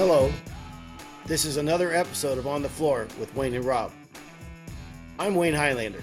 [0.00, 0.32] Hello.
[1.26, 3.92] This is another episode of On the Floor with Wayne and Rob.
[5.18, 6.02] I'm Wayne Highlander,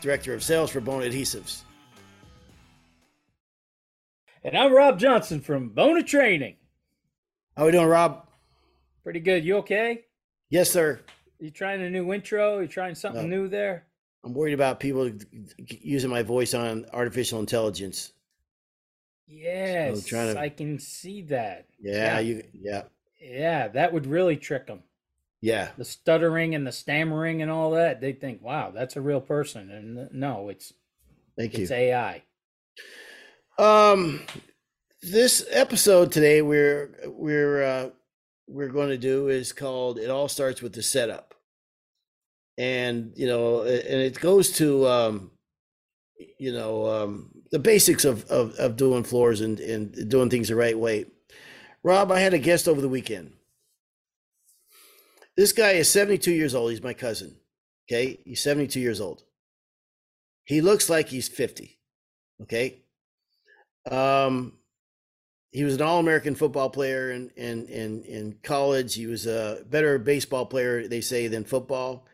[0.00, 1.62] Director of Sales for Bona Adhesives.
[4.44, 6.54] And I'm Rob Johnson from Bona Training.
[7.56, 8.28] How we doing, Rob?
[9.02, 9.44] Pretty good.
[9.44, 10.04] You okay?
[10.50, 11.00] Yes, sir.
[11.40, 12.60] You trying a new intro?
[12.60, 13.38] You trying something No.
[13.38, 13.88] new there?
[14.22, 15.10] I'm worried about people
[15.66, 18.12] using my voice on artificial intelligence.
[19.30, 21.66] Yes, trying to- I can see that.
[21.80, 22.20] Yeah, Yeah.
[22.20, 22.44] you.
[22.52, 22.82] Yeah,
[23.20, 24.82] Yeah, that would really trick them.
[25.40, 25.70] yeah.
[25.76, 28.00] The stuttering and the stammering and all that.
[28.00, 30.72] They think, "Wow, that's a real person." And no, it's
[31.36, 31.62] Thank you.
[31.62, 32.22] it's AI.
[33.58, 34.22] Um,
[35.02, 37.90] this episode today we're we're uh,
[38.48, 41.34] we're going to do is called "It All Starts with the Setup,"
[42.58, 45.30] and you know, and it goes to um,
[46.38, 50.56] you know um, the basics of, of of doing floors and and doing things the
[50.56, 51.06] right way.
[51.82, 53.32] Rob, I had a guest over the weekend.
[55.36, 56.70] This guy is 72 years old.
[56.70, 57.36] He's my cousin.
[57.88, 59.22] Okay, he's 72 years old.
[60.44, 61.78] He looks like he's 50.
[62.42, 62.82] Okay.
[63.90, 64.54] Um,
[65.52, 68.94] he was an all-American football player in, in in in college.
[68.94, 72.06] He was a better baseball player, they say, than football.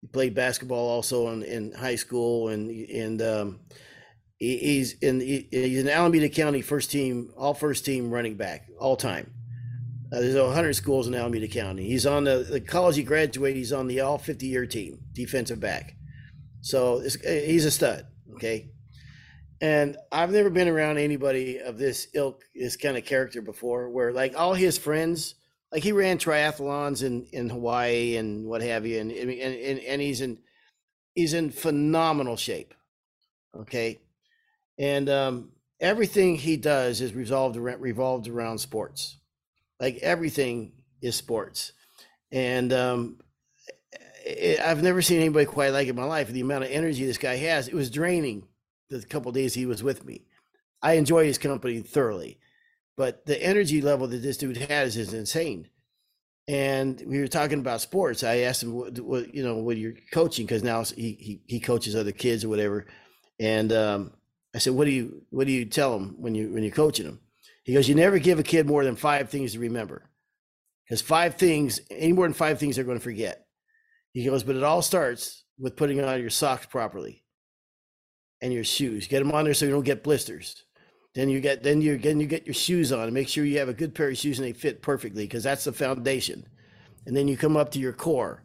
[0.00, 3.60] He played basketball also in, in high school, and and um,
[4.38, 9.32] he's in he's an Alameda County first team, all first team running back, all time.
[10.10, 11.86] Uh, there's 100 schools in Alameda County.
[11.86, 13.58] He's on the, the college he graduated.
[13.58, 15.96] He's on the all 50 year team, defensive back.
[16.62, 18.06] So this, he's a stud.
[18.34, 18.70] Okay.
[19.60, 24.12] And I've never been around anybody of this ilk, this kind of character before, where
[24.12, 25.34] like all his friends,
[25.72, 30.00] like he ran triathlons in, in Hawaii and what have you, and and and, and
[30.00, 30.38] he's in
[31.14, 32.72] he's in phenomenal shape.
[33.54, 33.98] Okay,
[34.78, 35.50] and um,
[35.80, 39.18] everything he does is revolved around, revolved around sports.
[39.80, 40.72] Like everything
[41.02, 41.72] is sports,
[42.32, 43.18] and um,
[44.26, 46.28] i I've never seen anybody quite like it in my life.
[46.28, 48.48] The amount of energy this guy has, it was draining
[48.90, 50.24] the couple days he was with me.
[50.82, 52.38] I enjoy his company thoroughly,
[52.96, 55.68] but the energy level that this dude has is insane.
[56.46, 58.24] And we were talking about sports.
[58.24, 61.60] I asked him, what, what you know, what you're coaching, because now he, he he
[61.60, 62.86] coaches other kids or whatever.
[63.38, 64.12] And um,
[64.54, 67.06] I said, what do you what do you tell them when you when you're coaching
[67.06, 67.20] them?
[67.64, 70.08] He goes, you never give a kid more than five things to remember,
[70.86, 73.46] because five things, any more than five things, they're going to forget.
[74.12, 77.24] He goes, but it all starts with putting on your socks properly
[78.40, 79.06] and your shoes.
[79.06, 80.64] Get them on there so you don't get blisters.
[81.14, 83.58] Then you get then you then you get your shoes on and make sure you
[83.58, 86.46] have a good pair of shoes and they fit perfectly because that's the foundation.
[87.06, 88.42] And then you come up to your core.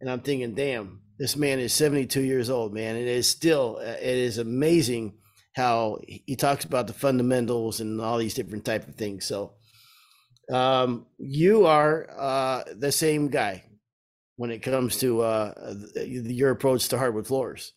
[0.00, 2.96] And I'm thinking, damn, this man is 72 years old, man.
[2.96, 5.14] It is still uh, it is amazing
[5.54, 9.24] how he talks about the fundamentals and all these different type of things.
[9.26, 9.54] So
[10.52, 13.64] um you are uh the same guy
[14.36, 17.72] when it comes to uh your approach to hardwood floors.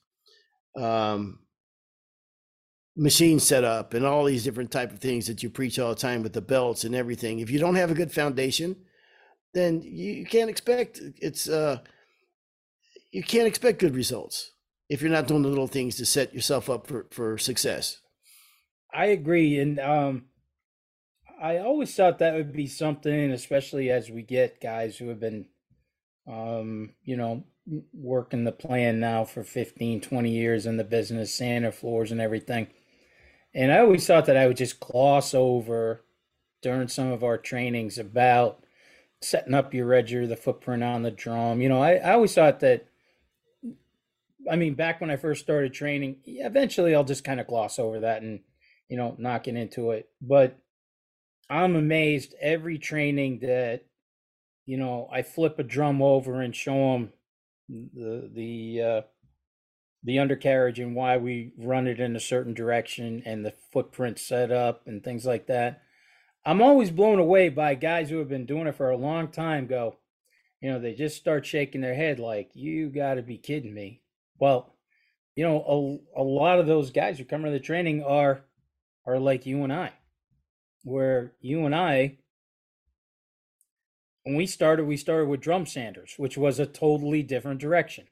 [0.76, 1.40] Um
[2.98, 6.24] machine setup and all these different type of things that you preach all the time
[6.24, 8.76] with the belts and everything if you don't have a good foundation
[9.54, 11.78] then you can't expect it's uh
[13.12, 14.52] you can't expect good results
[14.90, 18.00] if you're not doing the little things to set yourself up for for success
[18.94, 20.26] I agree, and um,
[21.42, 25.46] I always thought that would be something, especially as we get guys who have been,
[26.28, 27.44] um, you know,
[27.94, 32.68] working the plan now for 15, 20 years in the business, sanding floors and everything.
[33.54, 36.04] And I always thought that I would just gloss over
[36.62, 38.64] during some of our trainings about
[39.22, 41.62] setting up your edger, the footprint on the drum.
[41.62, 42.88] You know, I, I always thought that.
[44.50, 48.00] I mean, back when I first started training, eventually I'll just kind of gloss over
[48.02, 48.40] that and
[48.90, 50.10] you know, knocking into it.
[50.22, 50.58] But
[51.50, 53.86] I'm amazed every training that,
[54.66, 57.14] you know, I flip a drum over and show them
[57.70, 59.02] the the uh,
[60.04, 64.52] the undercarriage and why we run it in a certain direction and the footprint set
[64.52, 65.82] up and things like that.
[66.46, 69.68] I'm always blown away by guys who have been doing it for a long time.
[69.68, 69.98] Go,
[70.62, 74.02] you know, they just start shaking their head like, "You got to be kidding me."
[74.40, 74.74] Well,
[75.36, 78.42] you know, a, a lot of those guys who come to the training are
[79.06, 79.94] are like you and I,
[80.84, 82.18] where you and I,
[84.24, 88.08] when we started, we started with drum sanders, which was a totally different direction,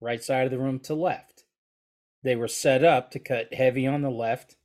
[0.00, 1.44] right side of the room to left.
[2.24, 4.56] They were set up to cut heavy on the left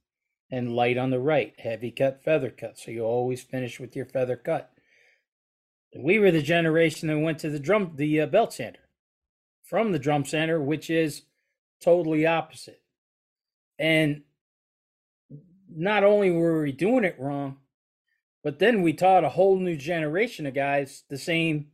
[0.50, 2.80] and light on the right, heavy cut, feather cut.
[2.80, 4.72] So you always finish with your feather cut.
[5.98, 8.85] We were the generation that went to the drum, the uh, belt sander,
[9.66, 11.24] from the drum sander, which is
[11.82, 12.82] totally opposite.
[13.78, 14.22] And
[15.70, 17.58] not only were we doing it wrong,
[18.46, 21.72] But then we taught a whole new generation of guys the same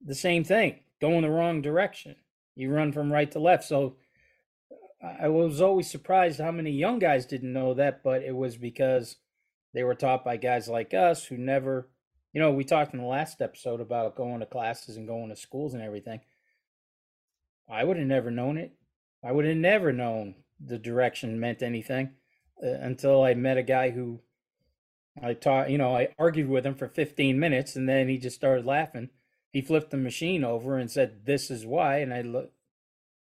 [0.00, 2.14] the same thing, going the wrong direction.
[2.54, 3.64] You run from right to left.
[3.64, 3.96] So
[5.02, 9.16] I was always surprised how many young guys didn't know that, but it was because
[9.74, 11.88] they were taught by guys like us who never,
[12.32, 15.36] you know, we talked in the last episode about going to classes and going to
[15.36, 16.20] schools and everything.
[17.70, 18.72] I would have never known it.
[19.22, 22.14] I would have never known the direction meant anything
[22.62, 24.20] uh, until I met a guy who
[25.22, 28.36] I taught, you know, I argued with him for 15 minutes and then he just
[28.36, 29.10] started laughing.
[29.50, 31.98] He flipped the machine over and said, This is why.
[31.98, 32.52] And I look,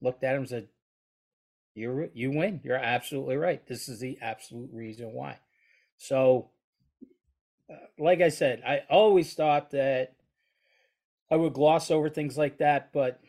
[0.01, 0.69] looked at him and said,
[1.75, 2.61] You you win.
[2.65, 3.65] You're absolutely right.
[3.67, 5.39] This is the absolute reason why.
[5.97, 6.51] So,
[7.71, 10.15] uh, like I said, I always thought that
[11.31, 13.21] I would gloss over things like that, but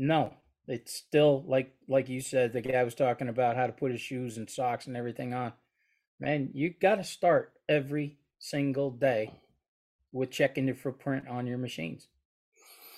[0.00, 0.32] no,
[0.66, 2.54] it's still like like you said.
[2.54, 5.52] The guy was talking about how to put his shoes and socks and everything on.
[6.18, 9.30] Man, you got to start every single day
[10.10, 12.08] with checking your footprint on your machines.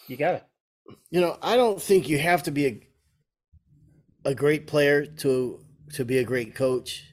[0.06, 0.44] You got it.
[1.10, 2.80] You know, I don't think you have to be a
[4.24, 5.58] a great player to
[5.94, 7.04] to be a great coach.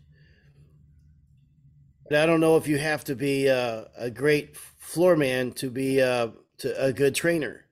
[2.09, 5.71] And I don't know if you have to be a, a great floor man to
[5.71, 7.65] be a, to a good trainer.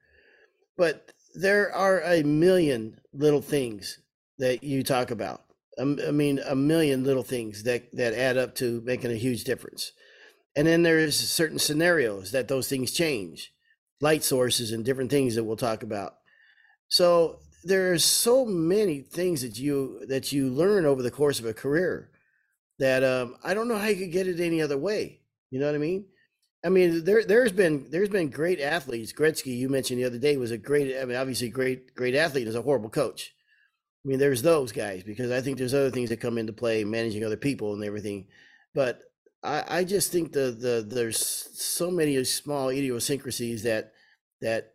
[0.77, 3.99] But there are a million little things
[4.39, 5.43] that you talk about.
[5.79, 9.91] I mean, a million little things that that add up to making a huge difference.
[10.55, 13.53] And then there's certain scenarios that those things change,
[14.01, 16.15] light sources and different things that we'll talk about.
[16.87, 21.53] So there's so many things that you that you learn over the course of a
[21.53, 22.09] career
[22.79, 25.21] that um, I don't know how you could get it any other way.
[25.51, 26.05] You know what I mean?
[26.67, 29.13] I mean, there there's been there's been great athletes.
[29.13, 30.97] Gretzky, you mentioned the other day, was a great.
[31.01, 33.33] I mean, obviously great great athlete is a horrible coach.
[34.03, 36.83] I mean, there's those guys because I think there's other things that come into play,
[36.83, 38.27] managing other people and everything.
[38.75, 38.99] But
[39.41, 43.93] I, I just think the the there's so many small idiosyncrasies that
[44.41, 44.73] that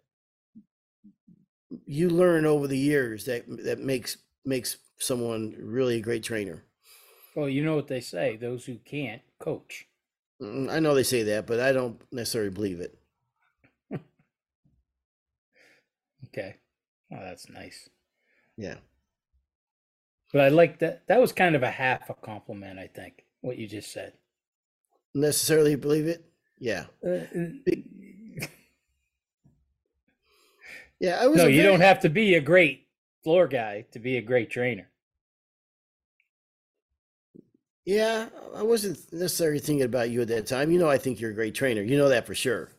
[1.85, 4.17] you learn over the years that that makes
[4.47, 6.65] makes someone really a great trainer.
[7.37, 9.89] Well, you know what they say: those who can't coach.
[10.43, 12.99] Mm, I know they say that, but I don't necessarily believe it.
[16.29, 16.56] okay,
[17.11, 17.89] well, that's nice.
[18.56, 18.77] Yeah,
[20.33, 21.06] but I like that.
[21.06, 23.25] That was kind of a half a compliment, I think.
[23.41, 24.12] What you just said
[25.15, 26.25] necessarily believe it.
[26.59, 26.87] Yeah.
[27.05, 27.21] Uh
[31.00, 31.19] yeah.
[31.21, 31.73] I was no, you very...
[31.73, 32.89] don't have to be a great
[33.23, 34.89] floor guy to be a great trainer.
[37.84, 40.70] Yeah, I wasn't necessarily thinking about you at that time.
[40.70, 41.82] You know, I think you're a great trainer.
[41.82, 42.70] You know that for sure.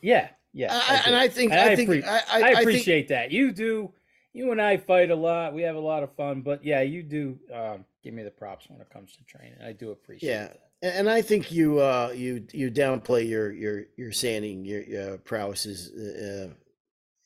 [0.00, 0.72] Yeah, yeah.
[0.72, 3.08] I, I and I think and I, I, think I, I, appreciate think...
[3.08, 3.32] that.
[3.32, 3.92] You do.
[4.32, 5.52] You and I fight a lot.
[5.52, 6.42] We have a lot of fun.
[6.42, 9.58] But yeah, you do um, give me the props when it comes to training.
[9.64, 10.30] I do appreciate.
[10.30, 14.82] Yeah, that and I think you uh, you you downplay your your your sanding your,
[14.82, 16.52] your prowesses uh,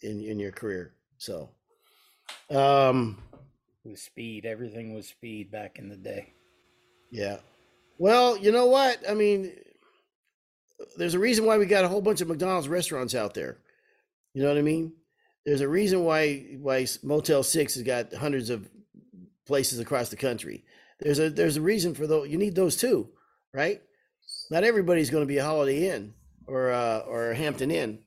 [0.03, 0.93] in in your career.
[1.19, 1.49] So,
[2.51, 3.23] um,
[3.85, 6.35] with speed, everything was speed back in the day.
[7.11, 7.39] Yeah.
[7.99, 8.99] Well, you know what?
[9.09, 9.53] I mean,
[10.97, 13.59] there's a reason why we got a whole bunch of McDonald's restaurants out there.
[14.35, 14.93] You know what I mean?
[15.45, 18.69] There's a reason why why Motel Six has got hundreds of
[19.47, 20.65] places across the country.
[21.01, 22.29] There's a there's a reason for those.
[22.29, 23.09] You need those too
[23.57, 23.81] right?
[24.51, 26.15] Not everybody's going to be a Holiday Inn
[26.47, 28.01] or uh, or Hampton Inn.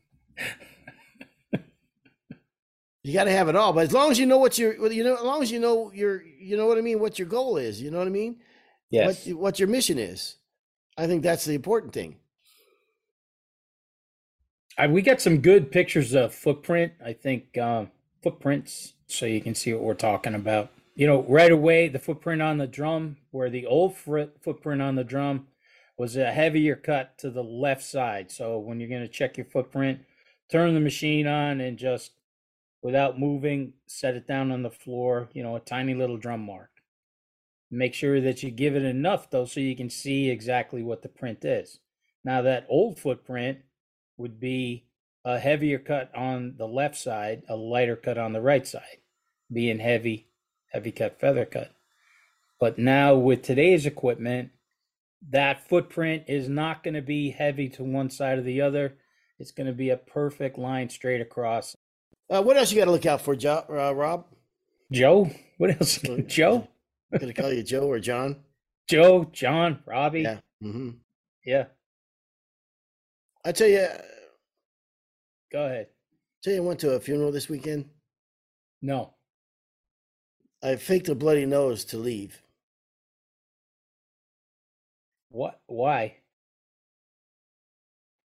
[3.04, 5.04] you got to have it all, but as long as you know what your you
[5.04, 7.58] know, as long as you know your you know what I mean, what your goal
[7.58, 8.38] is, you know what I mean?
[8.90, 9.28] Yes.
[9.28, 10.36] What, what your mission is.
[10.98, 12.18] I think that's the important thing.
[14.78, 16.94] I, we got some good pictures of footprint.
[17.06, 17.92] I think um,
[18.24, 22.42] footprints, so you can see what we're talking about you know, right away, the footprint
[22.42, 25.48] on the drum, where the old footprint on the drum
[25.98, 28.30] was a heavier cut to the left side.
[28.30, 30.02] So when you're going to check your footprint,
[30.52, 32.12] turn the machine on and just
[32.82, 36.70] without moving, set it down on the floor, you know, a tiny little drum mark.
[37.72, 41.10] Make sure that you give it enough though so you can see exactly what the
[41.10, 41.80] print is.
[42.24, 43.60] Now, that old footprint
[44.18, 44.88] would be
[45.24, 48.98] a heavier cut on the left side, a lighter cut on the right side,
[49.52, 50.30] being heavy
[50.70, 51.72] heavy cut, feather cut.
[52.60, 54.52] But now with today's equipment,
[55.30, 58.98] that footprint is not going to be heavy to one side or the other.
[59.38, 61.76] It's going to be a perfect line straight across.
[62.30, 64.26] Uh, what else you got to look out for, jo- uh, Rob?
[64.92, 65.30] Joe?
[65.58, 66.00] What else?
[66.28, 66.68] Joe?
[67.12, 68.38] I'm to call you Joe or John.
[68.88, 70.22] Joe, John, Robbie.
[70.22, 70.40] Yeah.
[70.64, 70.90] Mm-hmm.
[71.46, 71.66] Yeah.
[73.46, 73.88] I tell you.
[75.52, 75.88] Go ahead.
[76.44, 77.86] Tell you, I went to a funeral this weekend.
[78.82, 79.14] No.
[80.64, 82.42] I faked a bloody nose to leave.
[85.30, 85.60] What?
[85.68, 86.16] Why?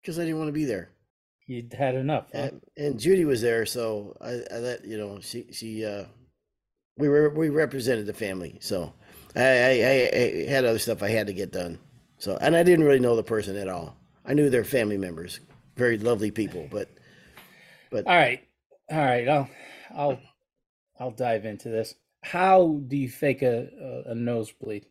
[0.05, 0.89] because I didn't want to be there.
[1.47, 2.27] You'd had enough.
[2.31, 2.41] Huh?
[2.41, 6.05] And, and Judy was there, so I, I let you know she she uh,
[6.97, 8.93] we were we represented the family, so
[9.35, 9.69] I, I
[10.13, 11.79] I had other stuff I had to get done.
[12.17, 13.97] So and I didn't really know the person at all.
[14.25, 15.39] I knew their family members,
[15.75, 16.89] very lovely people, but
[17.91, 18.41] but all right,
[18.89, 19.27] all right.
[19.27, 19.49] I'll
[19.95, 20.19] I'll
[20.99, 21.95] I'll dive into this.
[22.23, 24.85] How do you fake a, a, a nosebleed?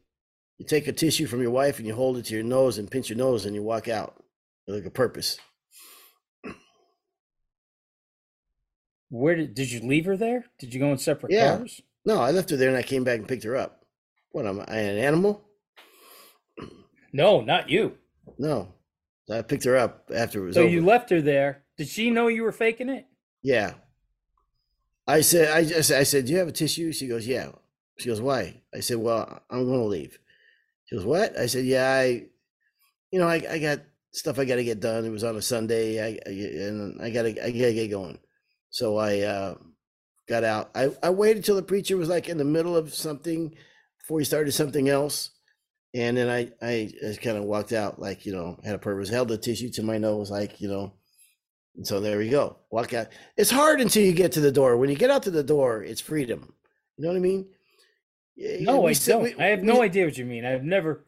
[0.58, 2.90] You take a tissue from your wife and you hold it to your nose and
[2.90, 4.22] pinch your nose and you walk out
[4.68, 5.38] like a purpose.
[9.10, 10.44] Where did did you leave her there?
[10.58, 11.56] Did you go in separate Yeah.
[11.56, 11.80] cars?
[12.04, 13.84] No, I left her there and I came back and picked her up.
[14.30, 15.42] What am I an animal?
[17.12, 17.96] No, not you.
[18.38, 18.74] No,
[19.30, 20.64] I picked her up after it was over.
[20.64, 20.74] So over.
[20.74, 21.62] you left her there.
[21.76, 23.06] Did she know you were faking it?
[23.42, 23.74] Yeah.
[25.06, 26.92] I said, I just, I said, do you have a tissue?
[26.92, 27.50] She goes, yeah.
[27.98, 28.62] She goes, why?
[28.74, 30.18] I said, well, I'm going to leave.
[30.86, 31.38] She goes, what?
[31.38, 32.24] I said, yeah, I,
[33.10, 33.80] you know, I, I got
[34.12, 35.04] stuff I got to get done.
[35.04, 36.02] It was on a Sunday.
[36.02, 38.18] I, I and I got to, I got to get going.
[38.70, 39.54] So I uh,
[40.28, 40.70] got out.
[40.74, 43.54] I, I waited till the preacher was like in the middle of something
[43.98, 45.30] before he started something else.
[45.94, 49.08] And then I, I just kind of walked out like, you know, had a purpose,
[49.08, 50.94] held the tissue to my nose, like, you know,
[51.76, 52.56] and so there we go.
[52.70, 53.08] Walk out.
[53.36, 54.76] It's hard until you get to the door.
[54.76, 56.52] When you get out to the door, it's freedom.
[56.96, 57.46] You know what I mean?
[58.36, 59.22] No, we I don't.
[59.22, 60.44] we- I have we- no idea what you mean.
[60.44, 61.04] I've never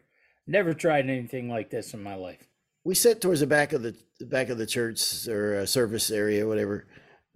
[0.47, 2.47] never tried anything like this in my life.
[2.85, 6.11] We sit towards the back of the, the back of the church or uh, service
[6.13, 6.87] area, whatever.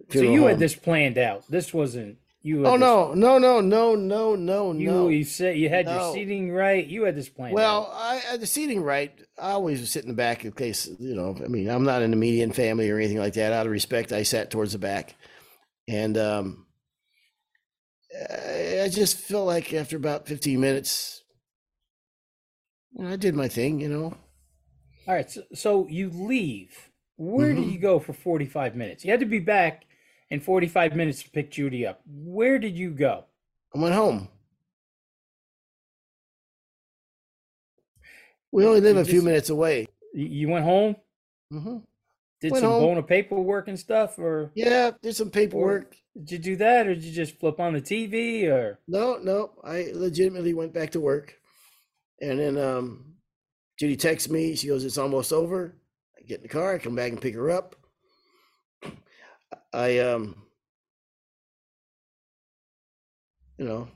[0.09, 1.43] So you had this planned out.
[1.49, 2.65] This wasn't you.
[2.65, 5.07] Oh no, no, no, no, no, no, You no.
[5.09, 5.95] you said you had No.
[6.05, 6.85] your seating right.
[6.85, 7.53] You had this planned.
[7.53, 7.89] Well, out.
[7.93, 9.11] I I- the seating right.
[9.37, 11.35] I always sit in the back in case you know.
[11.43, 13.53] I mean, I'm not in the median family or anything like that.
[13.53, 15.15] Out of respect, I sat towards the back,
[15.87, 16.65] and um,
[18.29, 21.23] I just felt like after about 15 minutes,
[22.93, 23.79] you know, I did my thing.
[23.79, 24.17] You know,
[25.07, 25.29] all right.
[25.29, 26.89] So, so you leave.
[27.17, 27.73] Where did Mhm.
[27.73, 29.05] you go for forty five minutes?
[29.05, 29.83] You had to be back
[30.31, 32.01] in forty five minutes to pick Judy up.
[32.07, 33.25] Where did you go?
[33.75, 34.27] I went home.
[38.51, 39.87] We only live You a few minutes away.
[40.13, 40.95] You- You went home.
[41.53, 41.77] Mm-hmm.
[42.41, 42.81] Did Went some home.
[42.81, 45.95] bona paperwork and stuff, or Yeah, did some paperwork.
[46.17, 49.51] did you do that, or did you just flip on the TV, or No, no,
[49.63, 51.39] I legitimately went back to work.
[52.19, 53.13] And then um
[53.77, 55.75] Judy texts me, she goes, It's almost over.
[56.17, 57.75] I get in the car, I come back and pick her up.
[59.73, 60.35] I um
[63.57, 63.87] you know,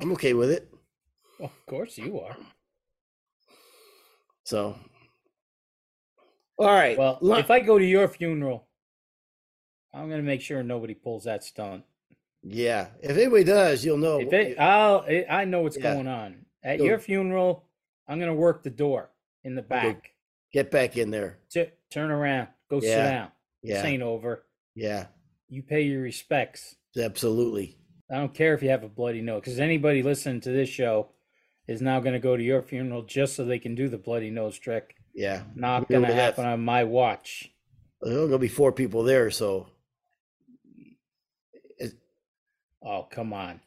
[0.00, 0.68] I'm okay with it.
[1.38, 2.36] well, of course you are.
[4.44, 4.76] So
[6.58, 6.96] all right.
[6.98, 8.66] Well, li- if I go to your funeral,
[9.94, 11.84] I'm gonna make sure nobody pulls that stunt.
[12.42, 14.20] yeah, if anybody does, you'll know.
[14.20, 15.94] If it, I'll, I I know what's Yeah.
[15.94, 17.64] going on at Go- your funeral.
[18.08, 19.10] I'm gonna work the door
[19.44, 20.12] in the back.
[20.52, 21.38] Get back in there.
[21.50, 22.90] Tu- turn around, go sit
[23.62, 23.76] Yeah.
[23.76, 24.44] This ain't over.
[24.74, 25.06] Yeah.
[25.48, 26.74] You pay your respects.
[26.98, 27.76] Absolutely.
[28.10, 31.08] I don't care if you have a bloody nose, because anybody listening to this show
[31.68, 34.30] is now going to go to your funeral just so they can do the bloody
[34.30, 34.96] nose trick.
[35.14, 35.42] Yeah.
[35.54, 37.50] Not going to happen on my watch.
[38.00, 39.68] There's gonna be four people there, so
[42.84, 43.60] Oh, come on.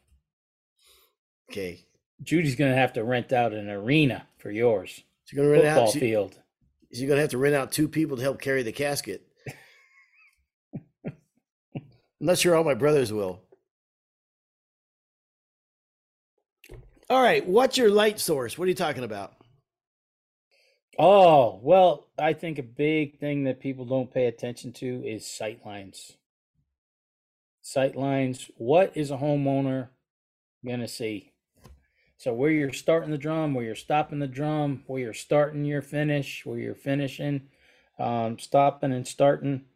[1.50, 1.86] okay.
[2.22, 5.02] Judy's going to have to rent out an arena for yours.
[5.24, 5.92] She's gonna rent Football out.
[5.92, 6.38] She, field.
[6.92, 9.25] she's gonna have to rent out two people to help carry the casket.
[12.20, 13.42] Not sure all my brothers will.
[17.08, 18.58] All right, what's your light source?
[18.58, 19.34] What are you talking about?
[20.98, 25.64] Oh, well, I think a big thing that people don't pay attention to is sight
[25.64, 26.12] lines.
[27.60, 28.50] Sight lines.
[28.56, 29.88] What is a homeowner
[30.64, 31.32] going to see?
[32.16, 35.82] So, where you're starting the drum, where you're stopping the drum, where you're starting your
[35.82, 37.42] finish, where you're finishing,
[37.98, 39.66] um, stopping and starting.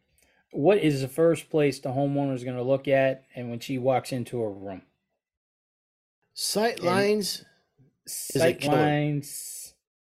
[0.51, 3.77] What is the first place the homeowner is going to look at and when she
[3.77, 4.81] walks into a room?
[6.33, 7.45] Sight And- lines.
[8.07, 9.73] Sight lines.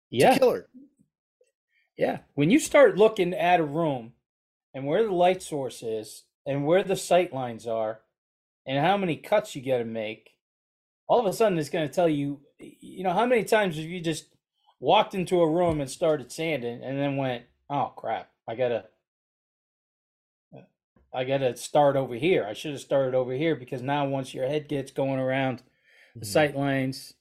[0.10, 0.38] Yeah.
[0.38, 0.68] killer.
[1.98, 2.20] Yeah.
[2.34, 4.13] When you start looking at a room
[4.74, 8.02] and where the light source is and where the sight lines are
[8.66, 10.32] and how many cuts you got to make,
[11.08, 13.86] all of a sudden it's going to tell you, you know, how many times have
[13.86, 14.25] you just
[14.80, 18.86] walked into a room and started sanding and then went, oh crap, I got to.
[21.13, 22.46] I got to start over here.
[22.46, 25.63] I should have started over here because now once your head gets going around
[26.20, 26.25] the Mhm.
[26.25, 27.13] sight lines,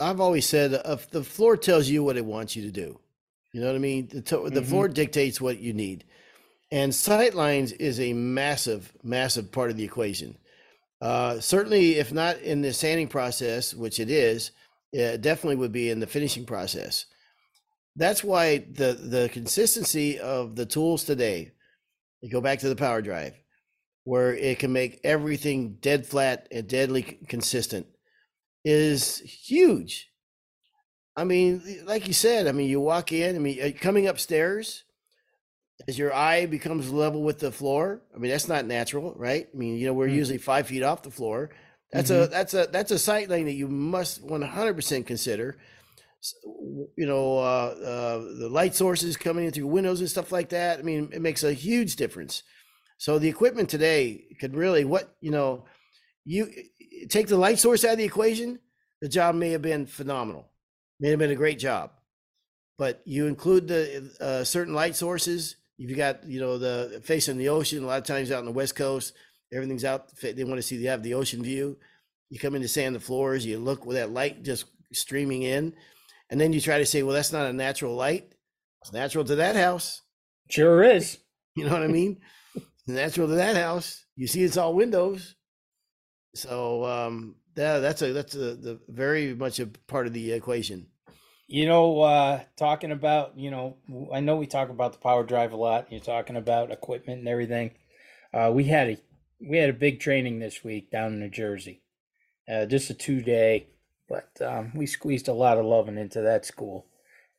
[0.00, 3.00] I've always said uh, the floor tells you what it wants you to do,
[3.52, 4.08] you know what I mean.
[4.08, 4.66] The, to- the Mhm.
[4.68, 6.04] floor dictates what you need,
[6.70, 10.38] and sight lines is a massive, massive part of the equation.
[11.00, 14.52] Uh, certainly, if not in the sanding process, which it is,
[14.92, 17.06] it definitely would be in the finishing process.
[17.96, 21.52] that's why the the consistency of the tools today,
[22.26, 23.34] you go back to the power drive,
[24.02, 27.86] where it can make everything dead flat and deadly consistent,
[28.64, 30.10] is huge.
[31.14, 34.82] I mean, like you said, I mean, you walk in, I mean, uh, coming upstairs,
[35.86, 39.46] as your eye becomes level with the floor, I mean, that's not natural, right?
[39.52, 40.16] I mean, you know, we're mm-hmm.
[40.16, 41.50] usually five feet off the floor.
[41.92, 42.24] That's mm-hmm.
[42.24, 45.58] a that's a that's a sight line that you must 100% consider
[46.96, 50.78] you know, uh, uh, the light sources coming in through windows and stuff like that.
[50.78, 52.42] I mean, it makes a huge difference.
[52.98, 55.64] So the equipment today could really, what you know,
[56.24, 56.50] you
[57.08, 58.58] take the light source out of the equation,
[59.00, 60.50] the job may have been phenomenal,
[60.98, 61.90] may have been a great job,
[62.78, 65.56] but you include the uh, certain light sources.
[65.78, 67.84] If You've got, you know, the facing the ocean.
[67.84, 69.12] A lot of times out on the west coast,
[69.52, 70.08] everything's out.
[70.20, 71.76] They want to see they have the ocean view.
[72.30, 73.44] You come in to sand the floors.
[73.44, 75.74] You look with that light just streaming in
[76.30, 78.32] and then you try to say, well, that's not a natural light.
[78.82, 80.02] It's natural to that house.
[80.50, 81.18] Sure is.
[81.58, 82.20] You know what I mean?
[82.86, 84.04] natural to that house.
[84.14, 85.34] You see, it's all windows.
[86.34, 90.88] So um, yeah, that's a that's a the very much a part of the equation.
[91.48, 93.76] You know, uh, talking about you know,
[94.12, 95.90] I know we talk about the power drive a lot.
[95.90, 97.70] You're talking about equipment and everything.
[98.34, 98.98] Uh, we had a
[99.40, 101.82] we had a big training this week down in New Jersey.
[102.46, 103.68] Uh, just a two day
[104.08, 106.86] but um, we squeezed a lot of loving into that school,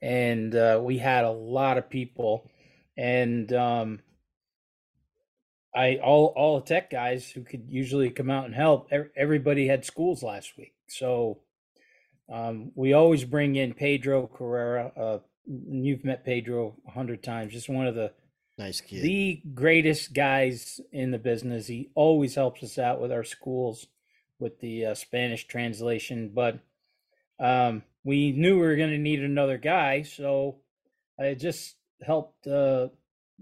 [0.02, 2.50] and uh, we had a lot of people,
[2.98, 4.00] and um,
[5.74, 8.90] I all all the tech guys who could usually come out and help.
[9.16, 11.40] Everybody had schools last week, so
[12.32, 14.92] um, we always bring in Pedro Carrera.
[14.98, 17.54] Uh, you've met Pedro a hundred times.
[17.54, 18.12] Just one of the
[18.58, 19.04] nice kid.
[19.04, 21.68] the greatest guys in the business.
[21.68, 23.88] He always helps us out with our schools
[24.40, 26.60] with the uh, Spanish translation, but
[27.40, 30.58] um, we knew we were going to need another guy, so
[31.20, 32.90] I just helped uh,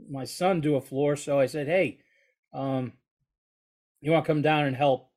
[0.09, 1.15] my son do a floor.
[1.15, 1.99] So I said, "Hey,
[2.53, 2.93] um,
[4.01, 5.09] you want to come down and help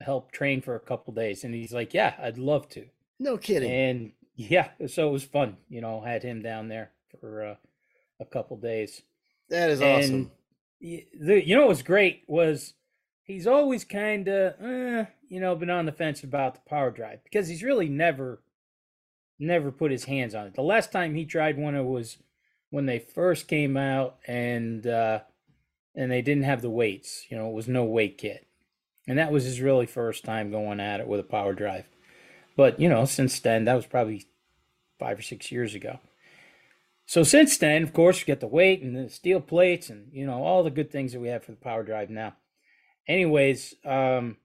[0.00, 2.86] help train for a couple days?" And he's like, "Yeah, I'd love to."
[3.18, 3.70] No kidding.
[3.70, 5.56] And yeah, so it was fun.
[5.68, 7.54] You know, had him down there for uh,
[8.20, 9.02] a couple days.
[9.50, 10.30] That is awesome.
[10.80, 12.74] The, you know what was great was
[13.24, 17.24] he's always kind of, eh, you know, been on the fence about the power drive
[17.24, 18.40] because he's really never,
[19.38, 20.54] never put his hands on it.
[20.54, 22.18] The last time he tried one, it was
[22.70, 25.20] when they first came out and uh,
[25.96, 27.26] and they didn't have the weights.
[27.30, 28.46] You know, it was no weight kit,
[29.08, 31.86] and that was his really first time going at it with a power drive.
[32.56, 34.26] But you know, since then, that was probably
[34.98, 35.98] five or six years ago.
[37.06, 40.26] So since then, of course, we get the weight and the steel plates and you
[40.26, 42.34] know all the good things that we have for the power drive now
[43.06, 44.36] anyways, um,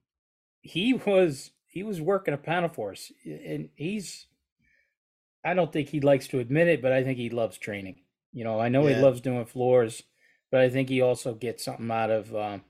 [0.62, 4.26] he was he was working a panel for us, and he's.
[5.44, 8.02] I don't think he likes to admit it, but I think he loves training.
[8.34, 8.96] You know, I know yeah.
[8.96, 10.04] he loves doing floors,
[10.52, 12.64] but I think he also gets something out of, um,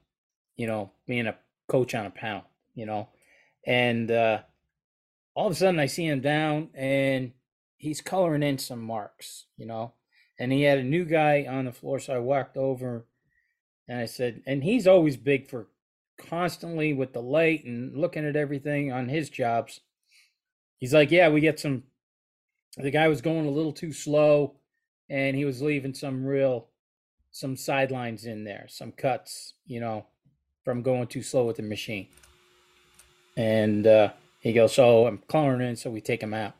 [0.55, 1.35] you know, being a
[1.67, 2.43] coach on a panel.
[2.75, 3.09] You know,
[3.65, 4.39] and uh,
[5.33, 7.31] all of a sudden I see him down and
[7.77, 9.45] he's coloring in some marks.
[9.57, 9.93] You know,
[10.37, 13.07] and he had a new guy on the floor, so I walked over
[13.89, 15.67] and I said, and he's always big for
[16.27, 19.79] constantly with the light and looking at everything on his jobs.
[20.77, 21.83] He's like, yeah, we get some.
[22.77, 24.55] The guy was going a little too slow,
[25.09, 26.67] and he was leaving some real,
[27.31, 30.05] some sidelines in there, some cuts, you know,
[30.63, 32.07] from going too slow with the machine.
[33.35, 36.53] And uh, he goes, so I'm coloring in, so we take him out.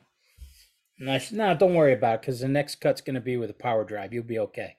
[0.98, 3.36] And I said, no, don't worry about it, because the next cut's going to be
[3.36, 4.12] with a power drive.
[4.12, 4.76] You'll be okay.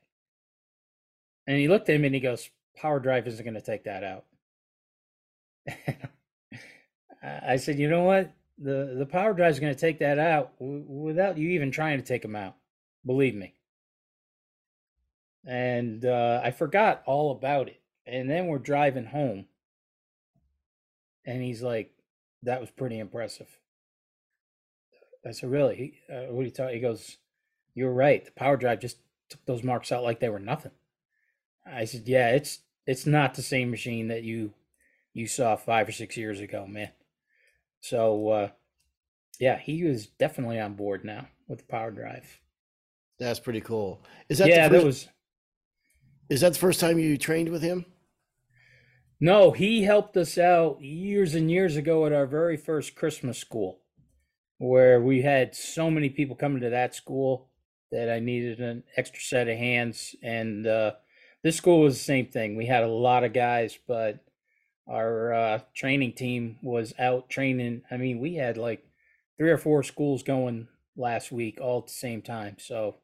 [1.47, 4.03] And he looked at him and he goes, power drive isn't going to take that
[4.03, 4.25] out.
[7.23, 8.33] I said, you know what?
[8.57, 11.97] The the power drive is going to take that out w- without you even trying
[11.99, 12.55] to take them out.
[13.05, 13.53] Believe me.
[15.45, 17.81] And uh, I forgot all about it.
[18.05, 19.45] And then we're driving home,
[21.25, 21.93] and he's like,
[22.43, 23.47] "That was pretty impressive."
[25.25, 25.99] I said, "Really?
[26.09, 27.17] Uh, what are you talking?" He goes,
[27.75, 28.23] "You're right.
[28.25, 28.97] The power drive just
[29.29, 30.71] took those marks out like they were nothing."
[31.65, 34.53] I said, "Yeah, it's it's not the same machine that you
[35.13, 36.91] you saw five or six years ago, man.
[37.81, 38.49] So uh,
[39.39, 42.39] yeah, he was definitely on board now with the power drive.
[43.19, 44.03] That's pretty cool.
[44.29, 44.67] Is that yeah?
[44.67, 45.07] First, that was.
[46.29, 47.85] Is that the first time you trained with him?
[49.19, 53.81] No, he helped us out years and years ago at our very first Christmas school,
[54.57, 57.49] where we had so many people coming to that school
[57.91, 60.15] that I needed an extra set of hands.
[60.23, 60.93] And uh,
[61.43, 62.55] this school was the same thing.
[62.55, 64.23] We had a lot of guys, but
[64.87, 67.83] our uh, training team was out training.
[67.89, 68.85] I mean, we had like
[69.37, 72.57] three or four schools going last week all at the same time.
[72.59, 72.95] So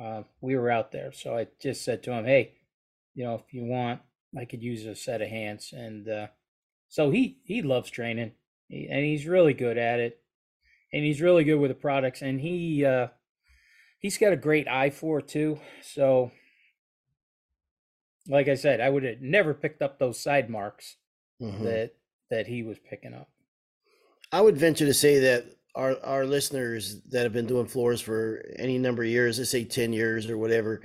[0.00, 1.12] uh, we were out there.
[1.12, 2.54] So I just said to him, "Hey,
[3.14, 4.00] you know, if you want,
[4.36, 6.26] I could use a set of hands." And uh,
[6.88, 8.32] so he he loves training,
[8.68, 10.20] he, and he's really good at it,
[10.92, 13.08] and he's really good with the products, and he uh,
[13.98, 15.58] he's got a great eye for it too.
[15.82, 16.30] So,
[18.28, 20.96] like I said, I would have never picked up those side marks
[21.42, 21.62] Mhm.
[21.64, 21.94] that
[22.30, 23.28] that he was picking up.
[24.32, 28.44] I would venture to say that our our listeners that have been doing floors for
[28.56, 30.82] any number of years, let's say ten years or whatever,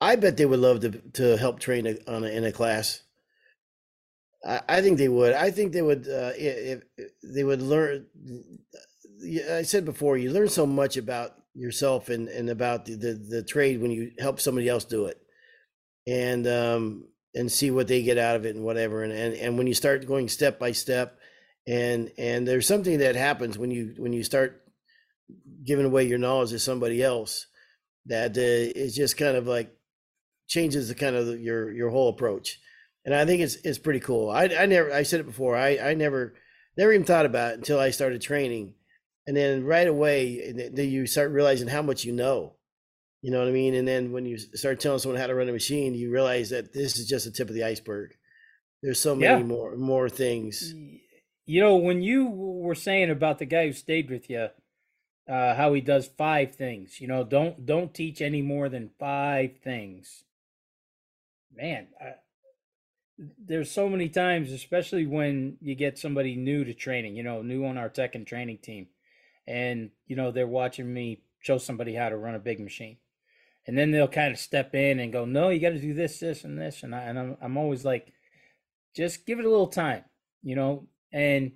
[0.00, 3.02] I bet they would love to to help train a, on a, in a class.
[4.44, 5.32] I, I think they would.
[5.34, 6.06] I think they would.
[6.08, 8.06] Uh, if, if they would learn.
[9.50, 13.42] I said before, you learn so much about yourself and and about the the, the
[13.42, 15.20] trade when you help somebody else do it,
[16.08, 19.02] and um and see what they get out of it and whatever.
[19.02, 21.18] And and and when you start going step by step
[21.66, 24.62] and and there's something that happens when you when you start
[25.62, 27.46] giving away your knowledge to somebody else
[28.06, 29.76] that uh, just kind of like
[30.46, 32.58] changes the kind of your your whole approach
[33.04, 35.76] and i think it's it's pretty cool i i never i said it before i
[35.76, 36.34] i never
[36.78, 38.72] never even thought about it until i started training
[39.26, 42.54] and then right away then you start realizing how much you know
[43.22, 45.48] you know what i mean and then when you start telling someone how to run
[45.48, 48.14] a machine you realize that this is just the tip of the iceberg
[48.82, 49.46] there's so many Yeah.
[49.46, 50.74] more more things
[51.50, 54.48] You know, when you were saying about the guy who stayed with you,
[55.26, 57.00] uh, how he does five things.
[57.00, 60.24] You know, don't don't teach any more than five things.
[61.50, 62.14] Man, I,
[63.38, 67.16] there's so many times, especially when you get somebody new to training.
[67.16, 68.88] You know, new on our tech and training team,
[69.46, 72.98] and you know they're watching me show somebody how to run a big machine,
[73.68, 76.20] and then they'll kind of step in and go, "No, you got to do this,
[76.20, 78.14] this, and this," and I and I'm I'm always like,
[78.96, 80.04] just give it a little time,
[80.42, 80.88] you know.
[81.12, 81.52] And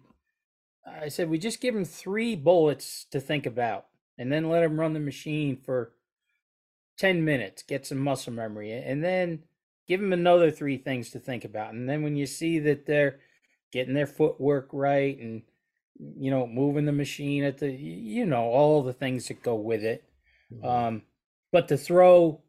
[0.86, 3.86] I said, we just give them three bullets to think about,
[4.18, 5.94] and then let them run the machine for
[6.98, 9.44] 10 minutes, get some muscle memory, and then
[9.88, 11.74] give them another three things to think about.
[11.74, 13.20] And then when you see that they're
[13.72, 15.42] getting their footwork right and,
[15.98, 19.84] you know, moving the machine at the, you know, all the things that go with
[19.84, 20.04] it.
[20.52, 20.64] Mhm.
[20.64, 21.02] Um,
[21.52, 22.40] but to throw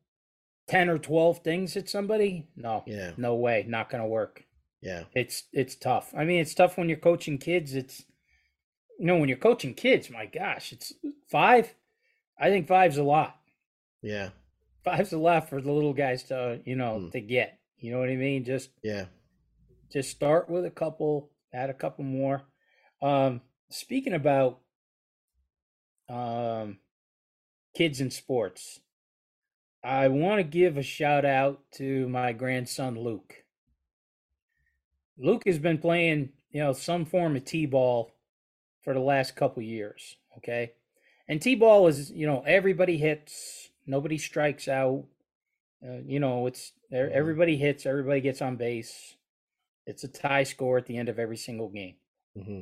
[0.69, 4.45] 10 or 12 things at somebody, no, yeah no way, not going to work
[4.81, 6.13] yeah it's it's tough.
[6.17, 7.73] I mean, it's tough when you're coaching kids.
[7.75, 8.03] It's
[8.99, 10.09] you know when you're coaching kids.
[10.09, 10.91] My gosh, it's
[11.31, 11.73] five.
[12.39, 13.35] I think five's a lot.
[14.01, 14.29] yeah
[14.83, 17.11] Five's a lot for the little guys to you know Mm.
[17.11, 17.59] to get.
[17.77, 18.43] You know what I mean?
[18.43, 19.05] Just yeah
[19.91, 22.41] just start with a couple, add a couple more.
[23.01, 24.59] Um, speaking about
[26.09, 26.79] um,
[27.75, 28.79] kids in sports,
[29.83, 33.43] I want to give a shout out to my grandson Luke.
[35.17, 38.11] Luke has been playing, you know, some form of t-ball
[38.83, 40.17] for the last couple years.
[40.37, 40.73] Okay,
[41.27, 45.05] and t-ball is, you know, everybody hits, nobody strikes out.
[45.85, 47.11] Uh, you know, it's Mhm.
[47.11, 49.17] everybody hits, everybody gets on base.
[49.85, 51.95] It's a tie score at the end of every single game.
[52.35, 52.61] hmm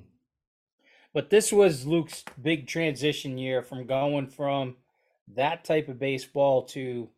[1.13, 4.77] But this was Luke's big transition year from going from
[5.35, 7.09] that type of baseball to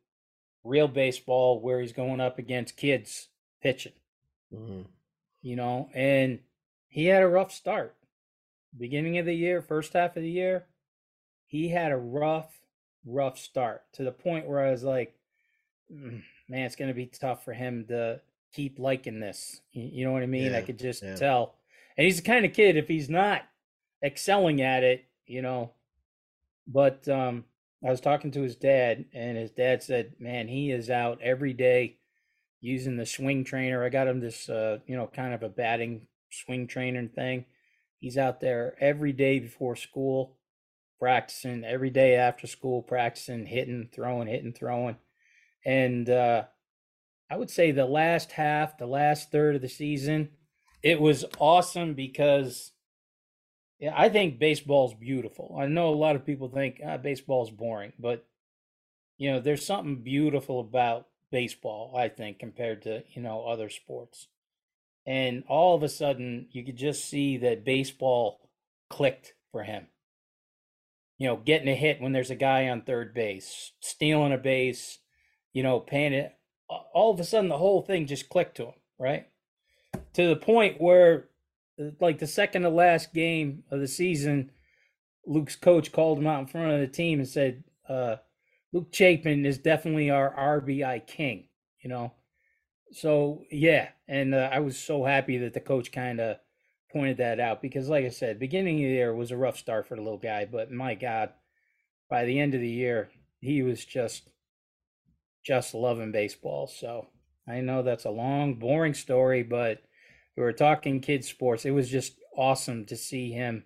[0.64, 3.30] real baseball where he's going up against kids
[3.62, 3.94] pitching,
[4.54, 4.82] hmm
[5.44, 6.40] you know, and
[6.88, 7.96] he had a rough start.
[8.76, 10.66] Beginning of the year, first half of the year,
[11.46, 12.62] he had a rough,
[13.06, 15.14] rough start to the point where I was like,
[15.92, 18.22] "Mm, man, it's going to be tough for him to
[18.54, 19.62] keep liking this.
[19.72, 20.56] You, know what I mean?
[20.56, 21.16] I could just yeah.
[21.16, 21.56] tell.
[21.98, 23.44] And he's the kind of kid, if he's not
[24.04, 25.72] excelling at it, you know.
[26.66, 27.44] But um,
[27.86, 31.54] I was talking to his dad, and his dad said, man, he is out every
[31.54, 31.98] day
[32.62, 33.84] using the swing trainer.
[33.84, 37.46] I got him this, uh, you know, kind of a batting swing trainer thing.
[38.00, 40.38] He's out there every day before school
[41.00, 44.96] practicing, every day after school practicing, hitting, throwing, hitting, throwing.
[45.66, 46.44] And uh,
[47.30, 50.30] I would say the last half, the last third of the season,
[50.82, 52.72] it was awesome because
[53.84, 55.58] yeah, I think baseball's beautiful.
[55.60, 58.26] I know a lot of people think ah, baseball's boring, but
[59.18, 64.28] you know, there's something beautiful about baseball, I think, compared to, you know, other sports.
[65.06, 68.50] And all of a sudden, you could just see that baseball
[68.90, 69.88] clicked for him.
[71.18, 75.00] You know, getting a hit when there's a guy on third base, stealing a base,
[75.52, 76.32] you know, paying it.
[76.70, 79.28] All of a sudden, the whole thing just clicked to him, right?
[80.14, 81.26] To the point where,
[82.00, 84.52] like, the second to last game of the season,
[85.26, 88.18] Luke's coach called him out in front of the team and said, uh,
[88.72, 91.48] Luke Chapin is definitely our RBI king,
[91.82, 92.14] you know?
[92.92, 93.90] So, yeah.
[94.08, 96.38] And uh, I was so happy that the coach kind of
[96.92, 99.88] pointed that out because, like I said, beginning of the year was a rough start
[99.88, 101.30] for the little guy, but my God,
[102.10, 103.10] by the end of the year,
[103.40, 104.30] he was just
[105.44, 106.68] just loving baseball.
[106.68, 107.08] So
[107.48, 109.82] I know that's a long, boring story, but
[110.36, 111.66] we were talking kids sports.
[111.66, 113.64] It was just awesome to see him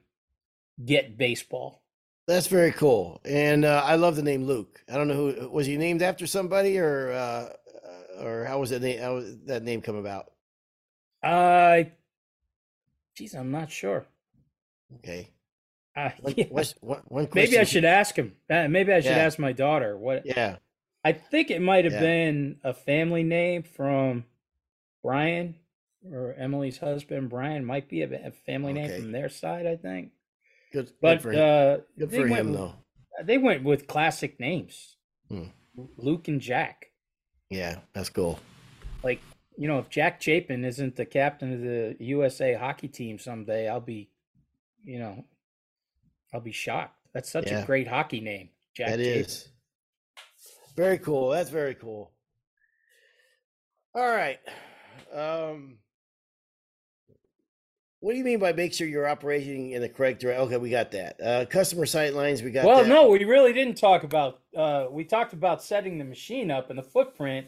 [0.84, 1.82] get baseball.
[2.27, 4.84] That's very cool, and uh, I love the name Luke.
[4.91, 7.49] I don't know who was he named after somebody or uh,
[8.21, 8.99] or how was that name?
[8.99, 10.32] How was that name come about?
[11.23, 11.84] Uh,
[13.15, 14.06] geez, I'm not sure.
[14.97, 15.30] Okay.
[15.95, 16.45] Uh, yeah.
[16.49, 18.34] one- one- one Maybe I should ask him.
[18.49, 19.25] Uh, maybe I should Yeah.
[19.25, 19.97] ask my daughter.
[19.97, 20.58] What Yeah.
[21.06, 21.99] I think it might have Yeah.
[22.01, 24.25] been a family name from
[25.01, 25.56] Brian
[26.06, 27.30] or Emily's husband.
[27.30, 29.00] Brian might be a, family name Okay.
[29.00, 29.66] from their side.
[29.66, 30.12] I think,
[30.72, 31.40] Good, good for him.
[31.40, 32.74] uh, good they for went him with- though.
[33.24, 34.98] They went with classic names,
[35.30, 35.46] Hmm.
[35.98, 36.92] Luke and Jack.
[37.50, 38.40] Yeah, that's cool.
[39.04, 39.22] Like
[39.60, 43.80] you know, if Jack Chapin isn't the captain of the USA hockey team someday, I'll
[43.80, 44.12] be,
[44.84, 45.26] you know,
[46.32, 46.96] I'll be shocked.
[47.14, 47.64] That's such Yeah.
[47.64, 48.90] a great hockey name, Jack.
[48.90, 49.22] That Chapin.
[49.22, 49.50] is
[50.76, 51.30] very cool.
[51.30, 52.12] That's very cool.
[53.96, 54.40] All right.
[55.12, 55.80] Um,
[58.00, 60.44] what do you mean by make sure you're operating in the correct direction?
[60.44, 61.20] Okay, we got that.
[61.22, 62.90] Uh, customer sight lines, we got Well, that.
[62.90, 64.40] no, we really didn't talk about.
[64.56, 67.48] Uh, we talked about setting the machine up and the footprint,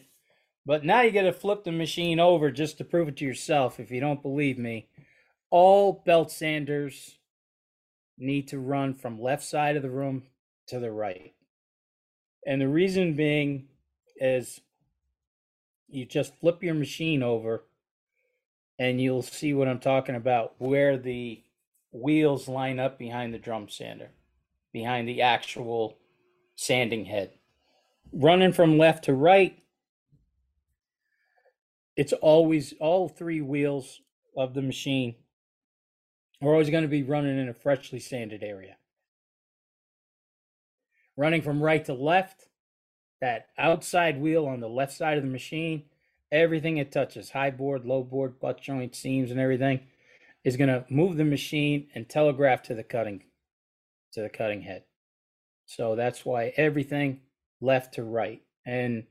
[0.65, 3.79] but now you got to flip the machine over just to prove it to yourself.
[3.79, 4.87] If you don't believe me,
[5.51, 7.17] all belt sanders
[8.17, 10.23] need to run from left side of the room
[10.67, 11.33] to the right,
[12.45, 13.67] and the reason being
[14.17, 14.61] is
[15.87, 17.63] you just flip your machine over,
[18.79, 21.43] and you'll see what I'm talking about, where the
[21.91, 24.11] wheels line up behind the drum sander
[24.71, 25.97] behind the actual
[26.55, 27.31] sanding head.
[28.11, 29.59] Running from left to right,
[31.95, 34.01] it's always all three wheels
[34.37, 35.15] of the machine
[36.41, 38.77] are always going to be running in a freshly sanded area.
[41.17, 42.47] Running from right to left,
[43.19, 45.83] that outside wheel on the left side of the machine,
[46.31, 49.81] everything it touches, high board, low board, butt joint, seams, and everything,
[50.43, 53.23] is going to move the machine and telegraph to the cutting
[54.13, 54.83] to the cutting head.
[55.65, 57.21] So that's why everything
[57.61, 58.41] left to right.
[58.65, 59.05] And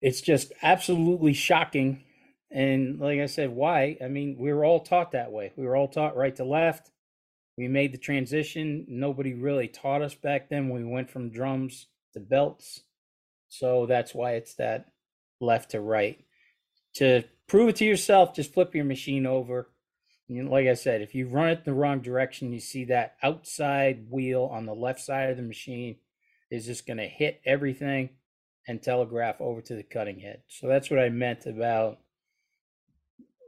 [0.00, 2.04] it's just absolutely shocking.
[2.50, 3.96] And like I said, why?
[4.02, 5.52] I mean, we were all taught that way.
[5.56, 6.90] We were all taught right to left.
[7.56, 8.86] We made the transition.
[8.88, 12.82] Nobody really taught us back then we went from drums to belts.
[13.48, 14.86] So that's why it's that
[15.40, 16.24] left to right.
[16.94, 19.70] To prove it to yourself, just flip your machine over.
[20.28, 24.48] Like I said, if you run it the wrong direction, you see that outside wheel
[24.52, 25.96] on the left side of the machine
[26.50, 28.10] is just going to hit everything
[28.68, 30.42] and telegraph over to the cutting head.
[30.46, 31.98] So that's what I meant about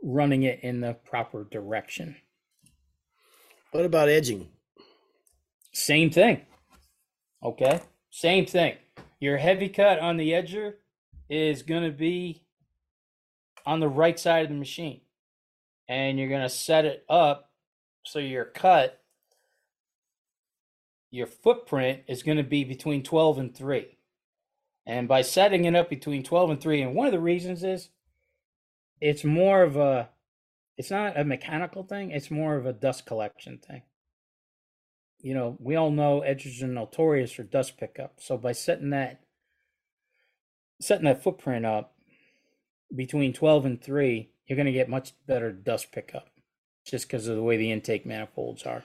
[0.02, 2.16] running it in the proper direction.
[3.70, 4.48] What about edging?
[5.72, 6.42] Same thing.
[7.42, 7.80] Okay.
[8.10, 8.76] Same thing.
[9.20, 10.74] Your heavy cut on the edger
[11.32, 12.42] is going to be
[13.64, 15.00] on the right side of the machine.
[15.88, 17.50] And you're going to set it up
[18.04, 19.00] so your cut,
[21.10, 23.98] your footprint is going to be between 12 and 3.
[24.84, 27.88] And by setting it up between 12 and 3, and one of the reasons is
[29.00, 30.10] it's more of a,
[30.76, 33.82] it's not a mechanical thing, it's more of a dust collection thing
[35.22, 38.14] you know, we all know edges are notorious for dust pickup.
[38.18, 39.20] So by setting that
[40.82, 41.94] setting that footprint up
[42.94, 46.28] between 12 and 3, you're going to get much better dust pickup
[46.86, 48.84] just because of the way the intake manifolds are.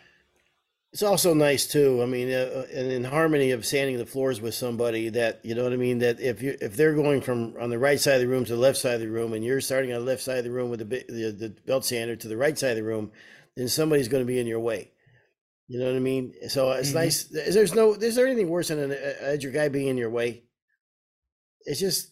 [0.94, 2.02] It's also nice too.
[2.02, 5.64] I mean, uh, and in harmony of sanding the floors with somebody that you know
[5.64, 6.00] what I mean.
[6.00, 8.54] That if you if they're going from on the right side of the room to
[8.54, 10.52] the left side of the room, and you're starting on the left side of the
[10.52, 13.12] room with the the, the belt sander to the right side of the room,
[13.58, 14.92] then somebody's going to be in your way.
[15.68, 16.34] You know what I mean?
[16.48, 16.96] So it's Mhm.
[16.96, 17.30] nice.
[17.32, 20.10] Is there's no is there anything worse than an uh, edger guy being in your
[20.10, 20.44] way?
[21.68, 22.12] It's just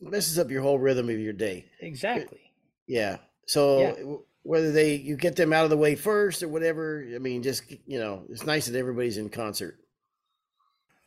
[0.00, 1.64] messes up your whole rhythm of your day.
[1.80, 2.52] Exactly.
[2.86, 3.18] Yeah.
[3.46, 4.16] So Yeah.
[4.42, 7.62] whether they you get them out of the way first or whatever, I mean, just
[7.86, 9.78] you know, it's nice that everybody's in concert.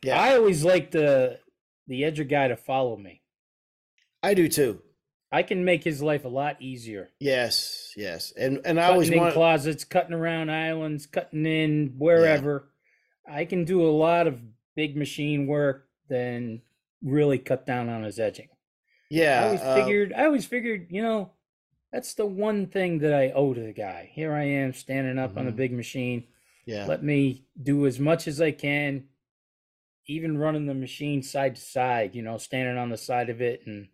[0.02, 1.38] Yeah, I always like the
[1.86, 3.22] the edger guy to follow me.
[4.22, 4.82] I do too.
[5.30, 7.10] I can make his life a lot easier.
[7.20, 9.34] Yes, yes, and and I Cutting always in want.
[9.34, 12.70] closets, cutting around islands, cutting in wherever.
[13.30, 14.40] I can do a lot of
[14.74, 16.62] big machine work than
[17.02, 18.48] really cut down on his edging.
[19.10, 21.30] Yeah, I always uh, figured I always figured, you know,
[21.92, 24.10] that's the one thing that I owe to the guy.
[24.12, 26.24] Here I am standing up on the big machine.
[26.66, 29.04] yeah, Let me do as much as I can,
[30.06, 33.62] even running the machine side to side, you know, standing on the side of it
[33.66, 33.88] and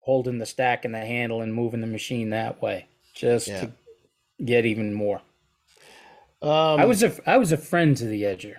[0.00, 2.86] holding the stack and the handle and moving the machine that way.
[3.14, 3.60] Just Yeah.
[3.60, 3.72] to
[4.44, 5.20] get even more.
[6.42, 8.56] um, I was a I was a friend to the edger.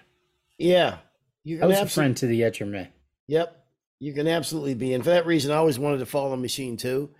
[0.57, 0.99] Yeah,
[1.43, 2.87] you I was a friend to the edgerman.
[3.29, 3.63] Yep,
[3.99, 4.95] you can absolutely be.
[4.95, 7.11] And for that reason, I always wanted to follow the machine too.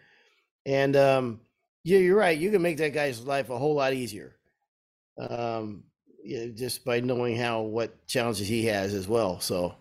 [0.65, 1.39] And um,
[1.83, 2.35] yeah, you're right.
[2.37, 4.35] You can make that guy's life a whole lot easier.
[5.19, 5.83] Um,
[6.23, 9.39] yeah, just by knowing how what challenges he has as well.
[9.39, 9.75] So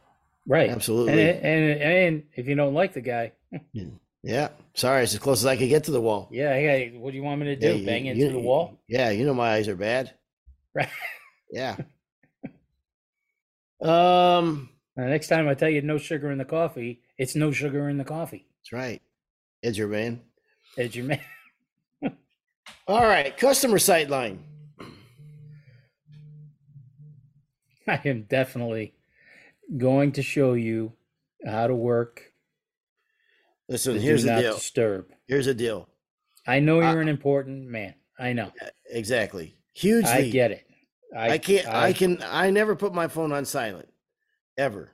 [0.47, 0.69] Right.
[0.71, 3.33] absolutely, And, and and if you don't like the guy,
[4.23, 4.49] yeah.
[4.75, 6.29] Sorry, it's as close as I could get to the wall.
[6.31, 7.77] yeah, hey, what do you want me to do?
[7.79, 8.79] Yeah, Bang you- into the wall?
[8.87, 10.13] Yeah, you know my eyes are bad.
[10.75, 10.89] Right.
[11.51, 11.77] Yeah.
[13.81, 14.69] um,
[15.07, 18.05] Next time I tell you no sugar in the coffee, it's no sugar in the
[18.05, 18.47] coffee.
[18.61, 19.01] that's right.
[19.65, 20.21] Edgerman.
[20.77, 21.21] As your man.
[22.89, 24.43] All right, customer sight line.
[27.87, 28.95] I am definitely
[29.77, 30.93] going to show you
[31.45, 32.33] how to work.
[33.69, 34.55] Listen, the here's do the not deal.
[34.55, 35.07] disturb.
[35.27, 35.89] Here's the deal.
[36.47, 37.95] I know you're an important man.
[38.19, 38.53] I know.
[38.91, 39.55] Exactly.
[39.75, 40.11] Hugely.
[40.11, 40.67] I get it.
[41.17, 41.67] I, can't.
[41.69, 42.23] I, can.
[42.27, 43.89] I never put my phone on silent,
[44.59, 44.91] ever,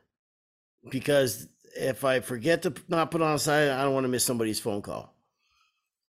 [0.91, 4.25] because if I forget to not put on a silent, I don't want to miss
[4.25, 5.13] somebody's phone call.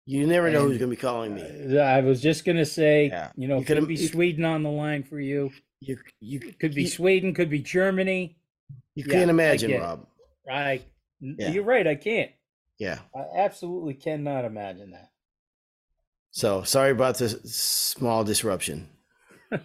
[0.05, 1.79] You never know who's going to be calling me.
[1.79, 3.31] I was just gonna say, Yeah.
[3.35, 5.51] you know, You could could be you- Sweden on the line for you.
[5.81, 7.33] You you Could be you, Sweden.
[7.33, 8.37] Could be Germany.
[8.95, 9.79] you yeah, can't imagine, it.
[9.81, 10.07] Rob.
[10.49, 10.81] I.
[11.19, 11.49] Yeah.
[11.49, 11.85] You're right.
[11.85, 12.31] I can't.
[12.79, 12.99] Yeah.
[13.15, 15.09] I absolutely cannot imagine that.
[16.31, 18.87] So sorry about this small disruption.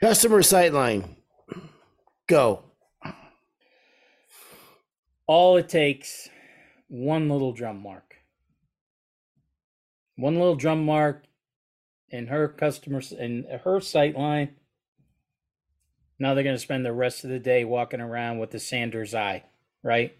[0.00, 1.16] Customer sight line.
[2.28, 2.64] Go.
[5.26, 6.28] All it takes,
[6.88, 8.16] one little drum mark.
[10.16, 11.24] One little drum mark
[12.10, 14.56] in her customers in her sight line.
[16.18, 19.14] Now they're going to spend the rest of the day walking around with the Sanders
[19.14, 19.44] eye,
[19.82, 20.16] right?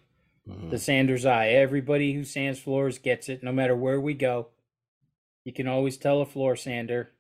[0.46, 0.70] Mhm.
[0.70, 1.48] The Sanders eye.
[1.48, 4.48] Everybody who sands floors gets it, no matter where we go.
[5.44, 7.12] You can always tell a floor sander,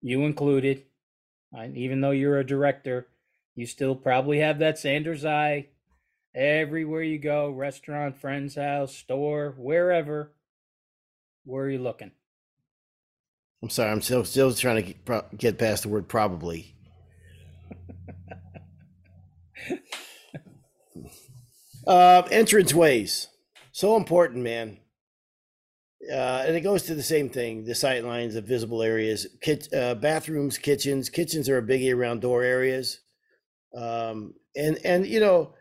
[0.00, 0.86] you included.
[1.52, 3.09] And even though you're a director,
[3.60, 5.68] you still probably have that Sanders eye
[6.34, 10.32] everywhere you go restaurant, friend's house, store, wherever.
[11.44, 12.12] Where are you looking?
[13.62, 13.90] I'm sorry.
[13.90, 16.74] I'm still still trying to get, get past the word probably.
[21.86, 23.28] uh, entrance ways,
[23.72, 24.78] so important, man.
[26.10, 29.68] Uh, and it goes to the same thing: the sight lines, the visible areas, kit,
[29.74, 31.10] uh, bathrooms, kitchens.
[31.10, 33.00] Kitchens are a biggie around door areas.
[33.74, 35.54] Um, and and you know,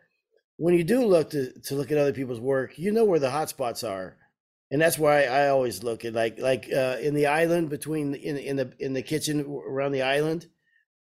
[0.58, 3.30] when you do look to to look at other people's work, you know where the
[3.30, 4.18] hot spots are
[4.72, 8.38] and that's why I always look at like like uh, in the island between in
[8.38, 10.48] in the in the kitchen around the island.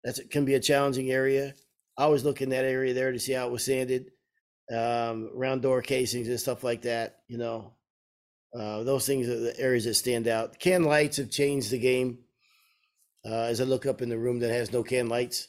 [0.02, 1.54] That's it can be a challenging area.
[1.96, 4.12] I always look in that area there to see how it was sanded,
[4.74, 7.18] um, round door casings and stuff like that.
[7.28, 7.74] You know,
[8.58, 10.58] uh, those things are the areas that stand out.
[10.58, 12.20] Can lights have changed the game.
[13.22, 15.48] Uh, as I look up in the room that has no can lights,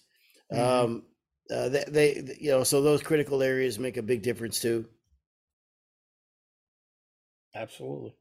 [0.52, 0.60] Mhm.
[0.60, 1.06] um,
[1.52, 4.86] uh, they, they you know so those critical areas make a big difference too.
[7.54, 8.16] Absolutely.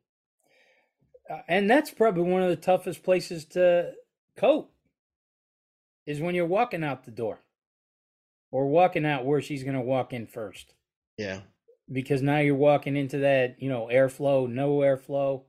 [1.28, 3.92] Uh, and that's probably one of the toughest places to
[4.36, 4.72] cope
[6.06, 7.38] is when you're walking out the door
[8.50, 10.74] or walking out where she's going to walk in first
[11.16, 11.42] Yeah.
[11.92, 15.44] because now you're walking into that, you know, airflow, no airflow.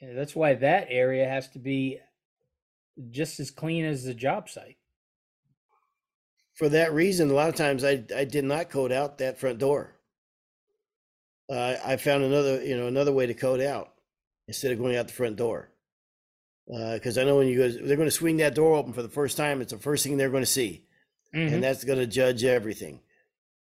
[0.00, 1.98] And that's why that area has to be
[3.10, 4.78] just as clean as the job site.
[6.54, 9.58] For that reason, a lot of times I I did not code out that front
[9.58, 9.94] door.
[11.50, 13.92] Uh, I found another you know another way to code out
[14.48, 15.68] instead of going out the front door.
[16.66, 19.08] Because I know when you go, they're going to swing that door open for the
[19.08, 19.60] first time.
[19.60, 20.86] It's the first thing they're going to see,
[21.34, 21.54] Mhm.
[21.54, 23.00] and that's going to judge everything.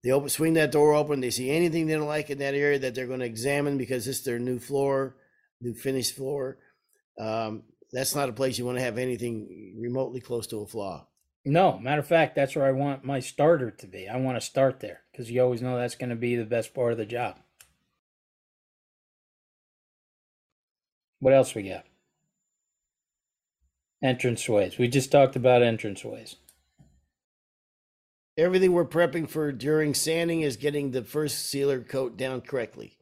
[0.03, 1.19] They open, swing that door open.
[1.19, 4.07] They see anything they don't like in that area that they're going to examine because
[4.07, 5.17] it's their new floor,
[5.59, 6.59] new finished floor.
[7.19, 11.07] Um, that's not a place you want to have anything remotely close to a flaw.
[11.45, 14.07] No, matter of fact, that's where I want my starter to be.
[14.07, 16.73] I want to start there because you always know that's going to be the best
[16.73, 17.37] part of the job.
[21.19, 21.85] What else we got?
[24.03, 24.77] Entranceways.
[24.77, 26.35] We just talked about entranceways.
[28.37, 32.97] Everything we're prepping for during sanding is getting the first sealer coat down correctly.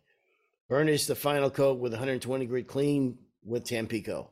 [0.68, 4.30] Burnish the final coat with 120 grit clean with Tampico.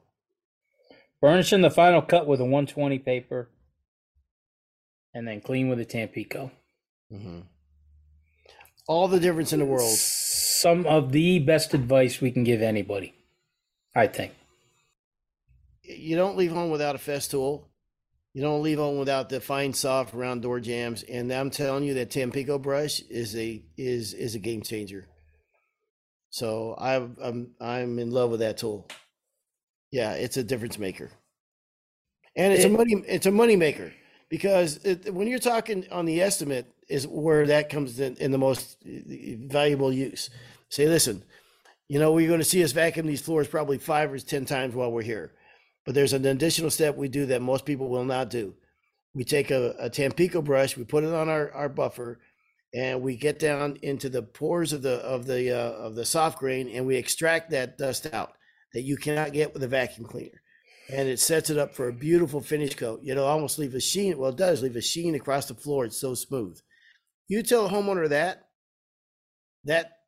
[1.22, 3.50] Burnishing the final cut with a 120 paper
[5.14, 6.52] and then clean with a Tampico.
[7.12, 7.44] Mhm.
[8.88, 9.98] All the difference in the world.
[9.98, 13.14] Some of the best advice we can give anybody,
[13.96, 14.34] I think.
[15.84, 17.66] You don't leave home without a Festool.
[18.34, 21.04] You don't leave home without the fine, soft, round door jambs.
[21.04, 25.08] And I'm telling you that Tampico brush is a is is a game changer.
[26.30, 28.88] So I'm I'm I'm in love with that tool.
[29.92, 31.10] Yeah, it's a difference maker,
[32.36, 33.92] and it's a money it's a money maker
[34.30, 38.38] because it, when you're talking on the estimate is where that comes in, in the
[38.38, 40.30] most valuable use.
[40.70, 41.24] Say, listen,
[41.88, 44.76] you know, we're going to see us vacuum these floors probably five or 10 times
[44.76, 45.34] while we're here.
[45.86, 48.56] But there's an additional step we do that most people will not do.
[49.14, 52.20] We take a, a Tampico brush, we put it on our, our buffer,
[52.74, 56.38] and we get down into the pores of the of the uh, of the soft
[56.38, 58.34] grain, and we extract that dust out
[58.74, 60.44] that you cannot get with a vacuum cleaner
[60.90, 63.02] and it sets it up for a beautiful finish coat.
[63.04, 64.18] You know, almost leave a sheen.
[64.18, 65.86] Well, it does leave a sheen across the floor.
[65.86, 66.60] It's so smooth.
[67.28, 68.48] You tell a homeowner that
[69.66, 70.00] that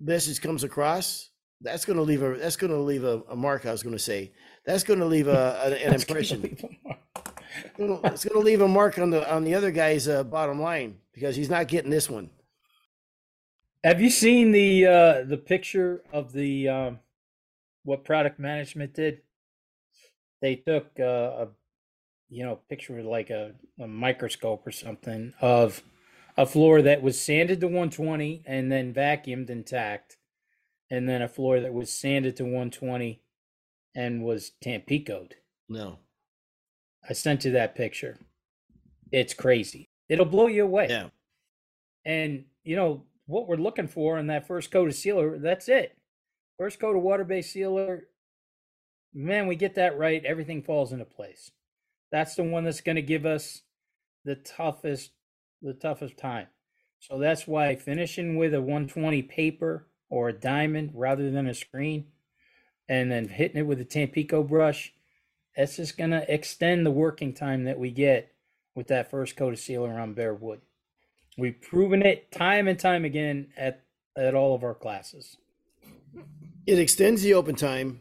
[0.00, 1.30] message comes across,
[1.60, 3.66] that's going to leave a that's going to leave a, a, mark.
[3.66, 4.32] I was going to say
[4.64, 6.56] that's going to leave a, an, an impression.
[7.78, 10.98] it's going to leave a mark on the on the other guy's uh, bottom line
[11.12, 12.30] because he's not getting this one.
[13.82, 16.98] Have you seen the uh, the picture of the um,
[17.84, 19.22] what product management did?
[20.40, 21.48] They took uh, a
[22.28, 25.82] you know picture with like a, a microscope or something of
[26.36, 30.16] a floor that was sanded to 120 and then vacuumed intact
[30.90, 33.20] and then a floor that was sanded to 120
[33.94, 35.32] and was tampicoed.
[35.68, 35.98] No.
[37.08, 38.18] I sent you that picture.
[39.10, 39.90] It's crazy.
[40.08, 40.86] It'll blow you away.
[40.88, 41.08] Yeah.
[42.04, 45.96] And you know what we're looking for in that first coat of sealer that's it.
[46.58, 48.04] First coat of water-based sealer
[49.12, 51.50] man, we get that right, everything falls into place.
[52.10, 53.62] That's the one that's going to give us
[54.24, 55.12] the toughest,
[55.62, 56.46] the toughest time.
[57.00, 62.06] So that's why finishing with a 120 paper or a diamond rather than a screen,
[62.88, 64.92] and then hitting it with a Tampico brush,
[65.56, 68.32] that's just going to extend the working time that we get
[68.74, 70.60] with that first coat of sealer on bare wood.
[71.36, 73.84] We've proven it time and time again at
[74.16, 75.36] at all of our classes.
[76.66, 78.00] It extends the open time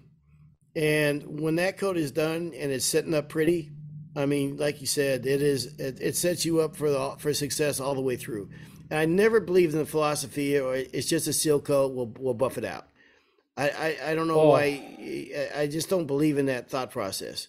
[0.77, 3.71] and when that coat is done and it's setting up pretty,
[4.15, 7.33] I mean, like you said, it is it, it sets you up for the for
[7.33, 8.51] success all the way through.
[8.91, 12.35] And I never believed in the philosophy or it's just a seal coat, we'll we'll
[12.35, 12.87] buff it out.
[13.57, 14.49] I I, I don't know oh.
[14.49, 17.47] why I just don't believe in that thought process.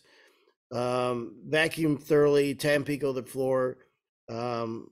[0.73, 3.77] Um, vacuum thoroughly, Tampico the floor,
[4.31, 4.89] um,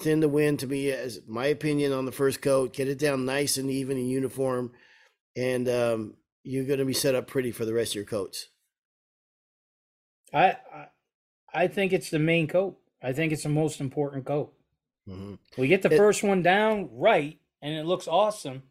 [0.00, 3.26] thin the wind to me as my opinion on the first coat, get it down
[3.26, 4.72] nice and even and uniform,
[5.36, 8.48] and um, you're going to be set up pretty for the rest of your coats.
[10.32, 10.86] I, I,
[11.52, 12.78] I think it's the main coat.
[13.02, 14.52] I think it's the most important coat.
[15.08, 15.34] Mm-hmm.
[15.58, 18.62] We get the it, first one down right, and it looks awesome.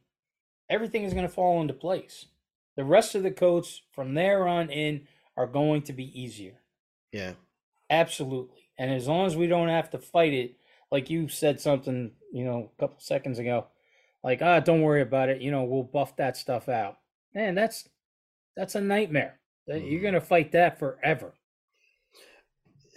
[0.70, 2.28] Everything is going to fall into place.
[2.76, 6.62] The rest of the coats from there on in are going to be easier.
[7.12, 7.34] Yeah,
[7.90, 8.70] absolutely.
[8.78, 10.56] And as long as we don't have to fight it,
[10.92, 13.68] like you said something, you know, a couple seconds ago,
[14.24, 15.42] like ah, don't worry about it.
[15.42, 16.99] You know, we'll buff that stuff out
[17.34, 17.88] man, that's
[18.56, 19.40] that's a nightmare.
[19.70, 19.88] Mm-hmm.
[19.88, 21.34] You're going to fight that forever.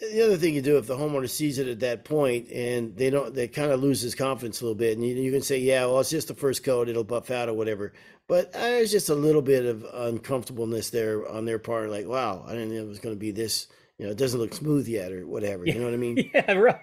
[0.00, 3.08] The other thing you do if the homeowner sees it at that point and they
[3.08, 5.58] don't, they kind of lose his confidence a little bit, and you, you can say,
[5.58, 7.92] yeah, well, it's just the first coat, it'll buff out or whatever.
[8.26, 12.44] But uh, there's just a little bit of uncomfortableness there on their part, like, wow,
[12.46, 13.68] I didn't know it was going to be this.
[13.98, 15.66] You know, it doesn't look smooth yet, or whatever.
[15.66, 16.30] You know what I mean?
[16.34, 16.80] yeah, right.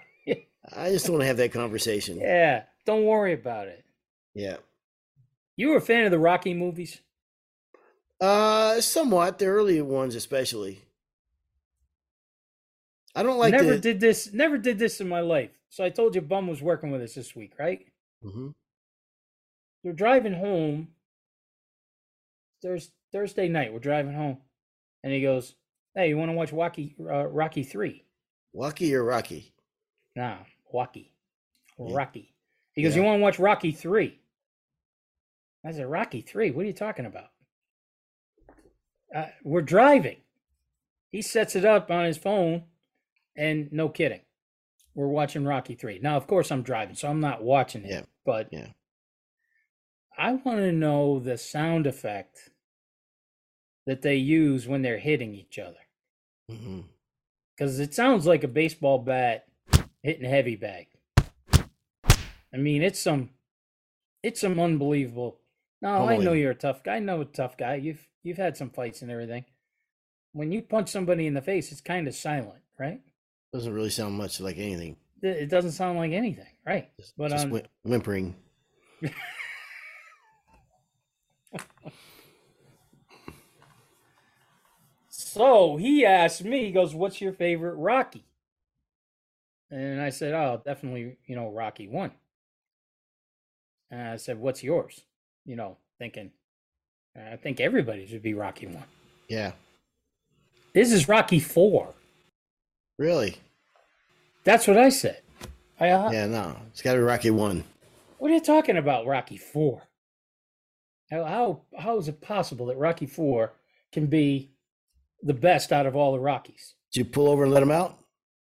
[0.72, 2.18] I just don't want to have that conversation.
[2.20, 3.84] Yeah, don't worry about it.
[4.34, 4.56] Yeah.
[5.56, 7.00] You were a fan of the Rocky movies?
[8.20, 10.82] Uh, somewhat the early ones, especially.
[13.14, 13.52] I don't like.
[13.52, 13.78] Never the...
[13.78, 14.32] did this.
[14.32, 15.50] Never did this in my life.
[15.70, 17.86] So I told you, Bum was working with us this week, right?
[18.24, 18.48] Mm-hmm.
[19.82, 20.88] We're driving home.
[22.62, 23.72] There's Thursday night.
[23.72, 24.38] We're driving home,
[25.02, 25.54] and he goes,
[25.94, 28.04] "Hey, you want to watch Rocky uh, Rocky three?
[28.52, 29.54] Rocky or Rocky?
[30.14, 30.38] Nah,
[30.72, 31.12] Rocky.
[31.78, 32.34] Rocky.
[32.74, 33.00] He goes, yeah.
[33.00, 34.18] "You want to watch Rocky three?
[35.64, 36.50] I said, "Rocky three?
[36.50, 37.30] What are you talking about?"
[39.14, 40.18] Uh, we're driving.
[41.10, 42.64] He sets it up on his phone,
[43.36, 44.20] and no kidding,
[44.94, 45.98] we're watching Rocky Three.
[45.98, 47.90] Now, of course, I'm driving, so I'm not watching it.
[47.90, 48.02] Yeah.
[48.24, 48.68] But yeah,
[50.16, 52.50] I want to know the sound effect
[53.86, 55.80] that they use when they're hitting each other,
[56.46, 57.82] because mm-hmm.
[57.82, 59.46] it sounds like a baseball bat
[60.02, 60.86] hitting a heavy bag.
[62.52, 63.30] I mean, it's some,
[64.22, 65.40] it's some unbelievable.
[65.80, 66.96] No, I know you're a tough guy.
[66.96, 67.76] I know a tough guy.
[67.76, 69.44] You've You've had some fights and everything.
[70.32, 73.00] When you punch somebody in the face, it's kind of silent, right?
[73.52, 74.96] Doesn't really sound much like anything.
[75.22, 76.88] It doesn't sound like anything, right?
[76.98, 78.36] Just, but just um, whimpering.
[85.08, 88.24] so he asked me, he goes, What's your favorite Rocky?
[89.70, 92.12] And I said, Oh, definitely, you know, Rocky one.
[93.90, 95.02] And I said, What's yours?
[95.44, 96.30] You know, thinking,
[97.16, 98.84] I think everybody should be Rocky one.
[99.28, 99.52] Yeah.
[100.74, 101.94] This is Rocky four.
[102.98, 103.36] Really?
[104.44, 105.22] That's what I said.
[105.78, 107.64] I, uh, Yeah, no, it's got to be Rocky one.
[108.18, 109.82] What are you talking about, Rocky Four?
[111.10, 113.52] How, how how is it possible that Rocky Four
[113.92, 114.50] can be
[115.22, 116.74] the best out of all the Rockies?
[116.92, 117.98] Did you pull over and let him out?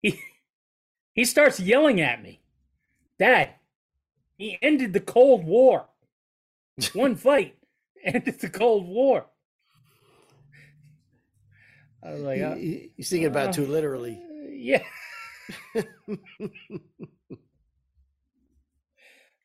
[0.02, 0.20] He
[1.14, 2.42] he starts yelling at me,
[3.20, 3.52] Dad.
[4.38, 5.86] He ended the Cold War.
[6.94, 7.56] One fight
[8.06, 9.26] ended the Cold War.
[12.04, 14.22] I was like, He- uh, thinking about it too literally.
[14.52, 14.84] yeah.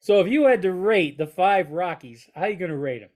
[0.00, 3.10] so if you had to rate the five Rockies, how are you gonna rate them?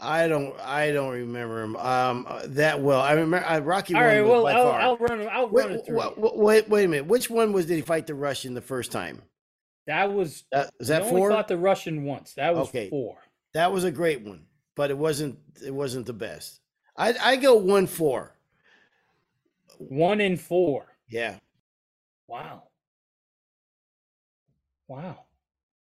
[0.00, 0.58] I don't.
[0.60, 3.00] I don't remember him um, uh, that well.
[3.00, 3.94] I remember uh, Rocky.
[3.94, 4.68] All right, well, I'll.
[4.68, 5.26] I'll run.
[5.30, 5.96] I'll run it Wait, through.
[6.16, 7.06] wait, wait, wait a minute.
[7.06, 9.22] Which one was did he fight the Russian the first time?
[9.86, 11.30] That was That, is that only four?
[11.30, 12.34] fought the Russian once.
[12.34, 12.88] That was Okay.
[12.90, 13.18] four.
[13.54, 15.38] That was a great one, but it wasn't.
[15.64, 16.60] It wasn't the best.
[16.96, 18.36] I I go one four.
[19.78, 20.86] One in four.
[21.08, 21.38] Yeah,
[22.28, 22.64] Wow.
[24.88, 25.18] Wow.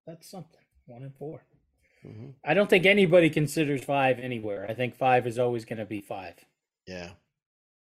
[0.05, 0.61] That's something.
[0.85, 1.41] One in four.
[2.05, 2.33] Mhm.
[2.43, 4.65] I don't think anybody considers five anywhere.
[4.69, 6.35] I think five is always going to be five.
[6.85, 7.11] yeah,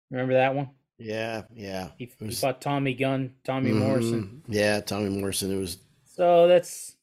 [0.09, 0.69] Remember that one?
[0.97, 1.89] yeah, yeah.
[1.97, 4.41] He, he was- fought Tommy Gunn, Tommy Morrison.
[4.47, 4.53] Mhm.
[4.55, 5.51] Yeah, Tommy Morrison.
[5.51, 5.78] It was.
[6.05, 6.95] So that's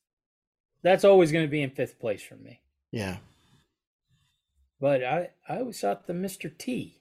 [0.82, 2.60] that's always going to be in fifth place for me.
[2.94, 3.16] Yeah,
[4.80, 6.56] But I I always thought the Mr.
[6.56, 7.00] T.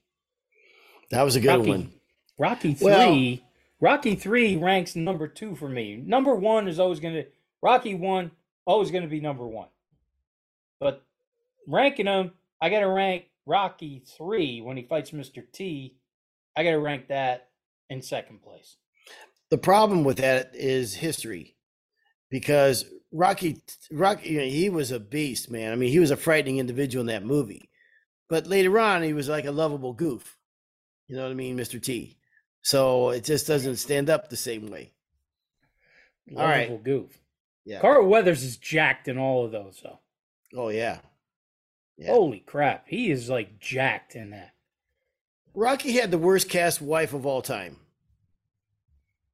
[1.12, 1.94] that was a good Rocky, one.
[2.40, 3.44] Rocky Well- three.
[3.80, 5.98] Rocky three ranks number two for me.
[5.98, 7.26] Number one is always going to
[7.62, 8.32] Rocky one
[8.66, 9.68] always going to be number one.
[10.80, 11.04] But
[11.68, 12.32] ranking them,
[12.62, 15.44] I got to rank Rocky three when he fights Mr.
[15.52, 15.98] T.
[16.56, 17.50] I got to rank that
[17.90, 18.78] in second place.
[19.50, 21.56] The problem with that is history,
[22.34, 23.62] because Rocky,
[23.92, 25.72] Rocky, you know, he was a beast, man.
[25.72, 27.70] I mean, he was a frightening individual in that movie,
[28.28, 30.36] but later on, he was like a lovable goof.
[31.08, 31.80] You know what I mean, Mr.
[31.80, 32.18] T.
[32.64, 34.94] So it just doesn't stand up the same way.
[36.36, 36.72] All right.
[36.72, 37.20] Lovable goof.
[37.66, 37.82] Yeah.
[37.82, 40.00] Carl Weathers is jacked in all of those though.
[40.56, 41.02] oh yeah.
[42.00, 42.10] Yeah.
[42.10, 44.56] Holy crap, he is like jacked in that.
[45.54, 47.78] Rocky had the worst cast wife of all time.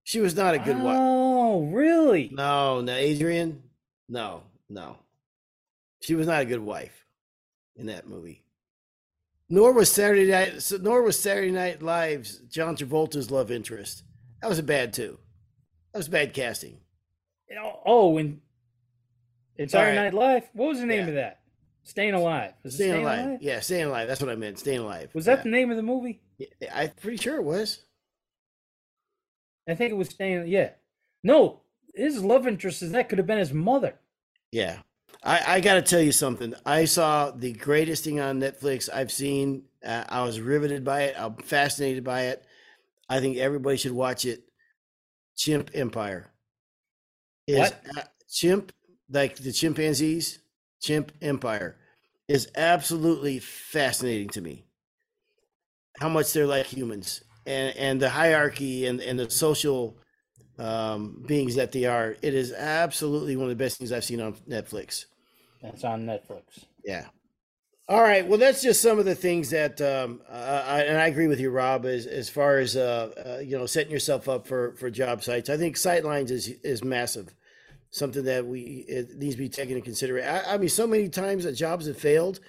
[0.09, 0.97] She was not a good wife.
[0.99, 2.31] Oh, really?
[2.33, 3.61] No, no, Adrian.
[4.07, 4.97] No, no.
[6.01, 7.05] She was not a good wife
[7.75, 8.43] in that movie.
[9.49, 10.67] Nor was Saturday Night.
[10.81, 14.01] Nor was Saturday Night Live's John Travolta's love interest.
[14.41, 15.19] That was a bad too.
[15.93, 16.79] That was bad casting.
[17.61, 18.41] Oh, Oh, and
[19.57, 20.05] it's Saturday right.
[20.05, 20.49] Night Live.
[20.53, 21.07] What was the name Yeah.
[21.09, 21.41] of that?
[21.83, 22.53] Staying Alive.
[22.63, 23.43] It Staying, alive.
[23.43, 24.07] Yeah, staying alive.
[24.07, 24.57] That's what I meant.
[24.57, 25.13] Staying alive.
[25.13, 25.43] Was that Yeah.
[25.43, 26.19] the name of the movie?
[26.39, 27.85] Yeah, I'm pretty sure it was.
[29.71, 30.47] I think it was Staying.
[30.47, 30.71] Yeah.
[31.23, 31.61] No,
[31.95, 33.95] his love interest is that could have been his mother.
[34.51, 34.79] Yeah.
[35.23, 36.53] I, I got to tell you something.
[36.65, 39.63] I saw the greatest thing on Netflix I've seen.
[39.85, 41.15] Uh, I was riveted by it.
[41.17, 42.45] I'm fascinated by it.
[43.09, 44.43] I think everybody should watch it.
[45.35, 46.31] Chimp Empire.
[47.47, 47.83] Is What?
[47.97, 48.71] a- chimp
[49.09, 50.39] like the chimpanzees?
[50.81, 51.75] Chimp Empire
[52.27, 54.65] is absolutely fascinating to me.
[55.99, 59.97] How much they're like humans and and the hierarchy and and the social
[60.57, 62.15] um, beings that they are.
[62.21, 65.05] It is absolutely one of the best things I've seen on Netflix.
[65.61, 66.65] That's on Netflix.
[66.83, 67.05] Yeah.
[67.87, 68.27] All right.
[68.27, 71.49] Well, that's just some of the things that, um, I, and I agree with you,
[71.49, 75.23] Rob, as as far as uh, uh, you know, setting yourself up for for job
[75.23, 75.49] sites.
[75.49, 77.33] I think sightlines is is massive,
[77.89, 80.29] something that we it needs to be taken into consideration.
[80.29, 82.39] I, I mean, so many times that jobs have failed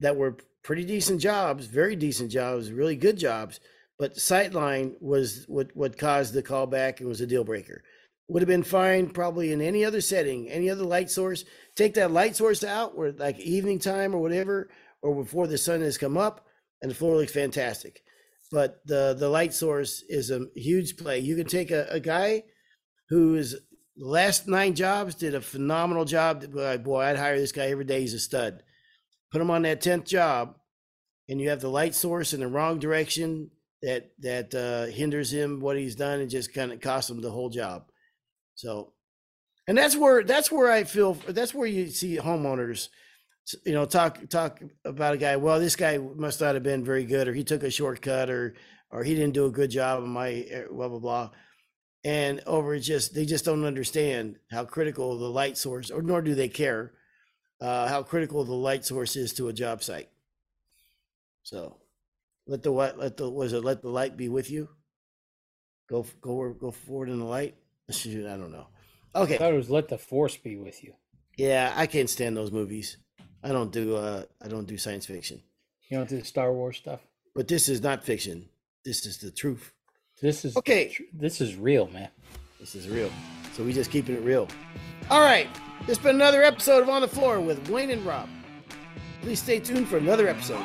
[0.00, 3.60] that were pretty decent jobs, very decent jobs, really good jobs,
[4.00, 7.84] but sightline was what what caused the callback and was a deal breaker.
[8.28, 11.44] Would have been fine probably in any other setting, any other light source.
[11.76, 14.70] Take that light source out, where like evening time or whatever,
[15.02, 16.46] or before the sun has come up,
[16.80, 18.00] and the floor looks fantastic.
[18.50, 21.18] But the the light source is a huge play.
[21.18, 22.44] You can take a, a guy
[23.10, 23.54] who is
[23.98, 26.50] last nine jobs did a phenomenal job.
[26.50, 28.00] Boy, boy, I'd hire this guy every day.
[28.00, 28.62] He's a stud.
[29.30, 30.56] Put him on that tenth job,
[31.28, 33.50] and you have the light source in the wrong direction
[33.82, 37.30] that that uh, hinders him what he's done and just kind of costs him the
[37.30, 37.84] whole job.
[38.54, 38.92] So,
[39.66, 42.88] and that's where that's where I feel that's where you see homeowners,
[43.64, 45.36] you know, talk talk about a guy.
[45.36, 48.54] Well, this guy must not have been very good, or he took a shortcut, or
[48.90, 51.30] or he didn't do a good job on my blah blah blah.
[52.02, 56.34] And over just they just don't understand how critical the light source, or nor do
[56.34, 56.92] they care
[57.60, 60.08] uh, how critical the light source is to a job site.
[61.42, 61.76] So,
[62.50, 64.68] let the what let the was it let the light be with you.
[65.88, 67.54] Go go go forward in the light.
[67.90, 68.66] Shoot, I don't know.
[69.14, 69.36] Okay.
[69.36, 70.94] I thought it was Let the Force Be With You.
[71.36, 72.96] yeah, I can't stand those movies.
[73.42, 75.40] I don't do uh I don't do science fiction.
[75.88, 77.00] You don't do the Star Wars stuff?
[77.36, 78.48] But this is not fiction.
[78.84, 79.72] This is the truth.
[80.20, 80.96] This is Okay.
[81.12, 82.08] This is real, man.
[82.58, 83.10] This is real.
[83.54, 84.48] So we just keeping it real.
[85.08, 85.48] All right.
[85.86, 88.28] This has been another episode of On the Floor with Wayne and Rob.
[89.22, 90.62] Please stay tuned for another episode.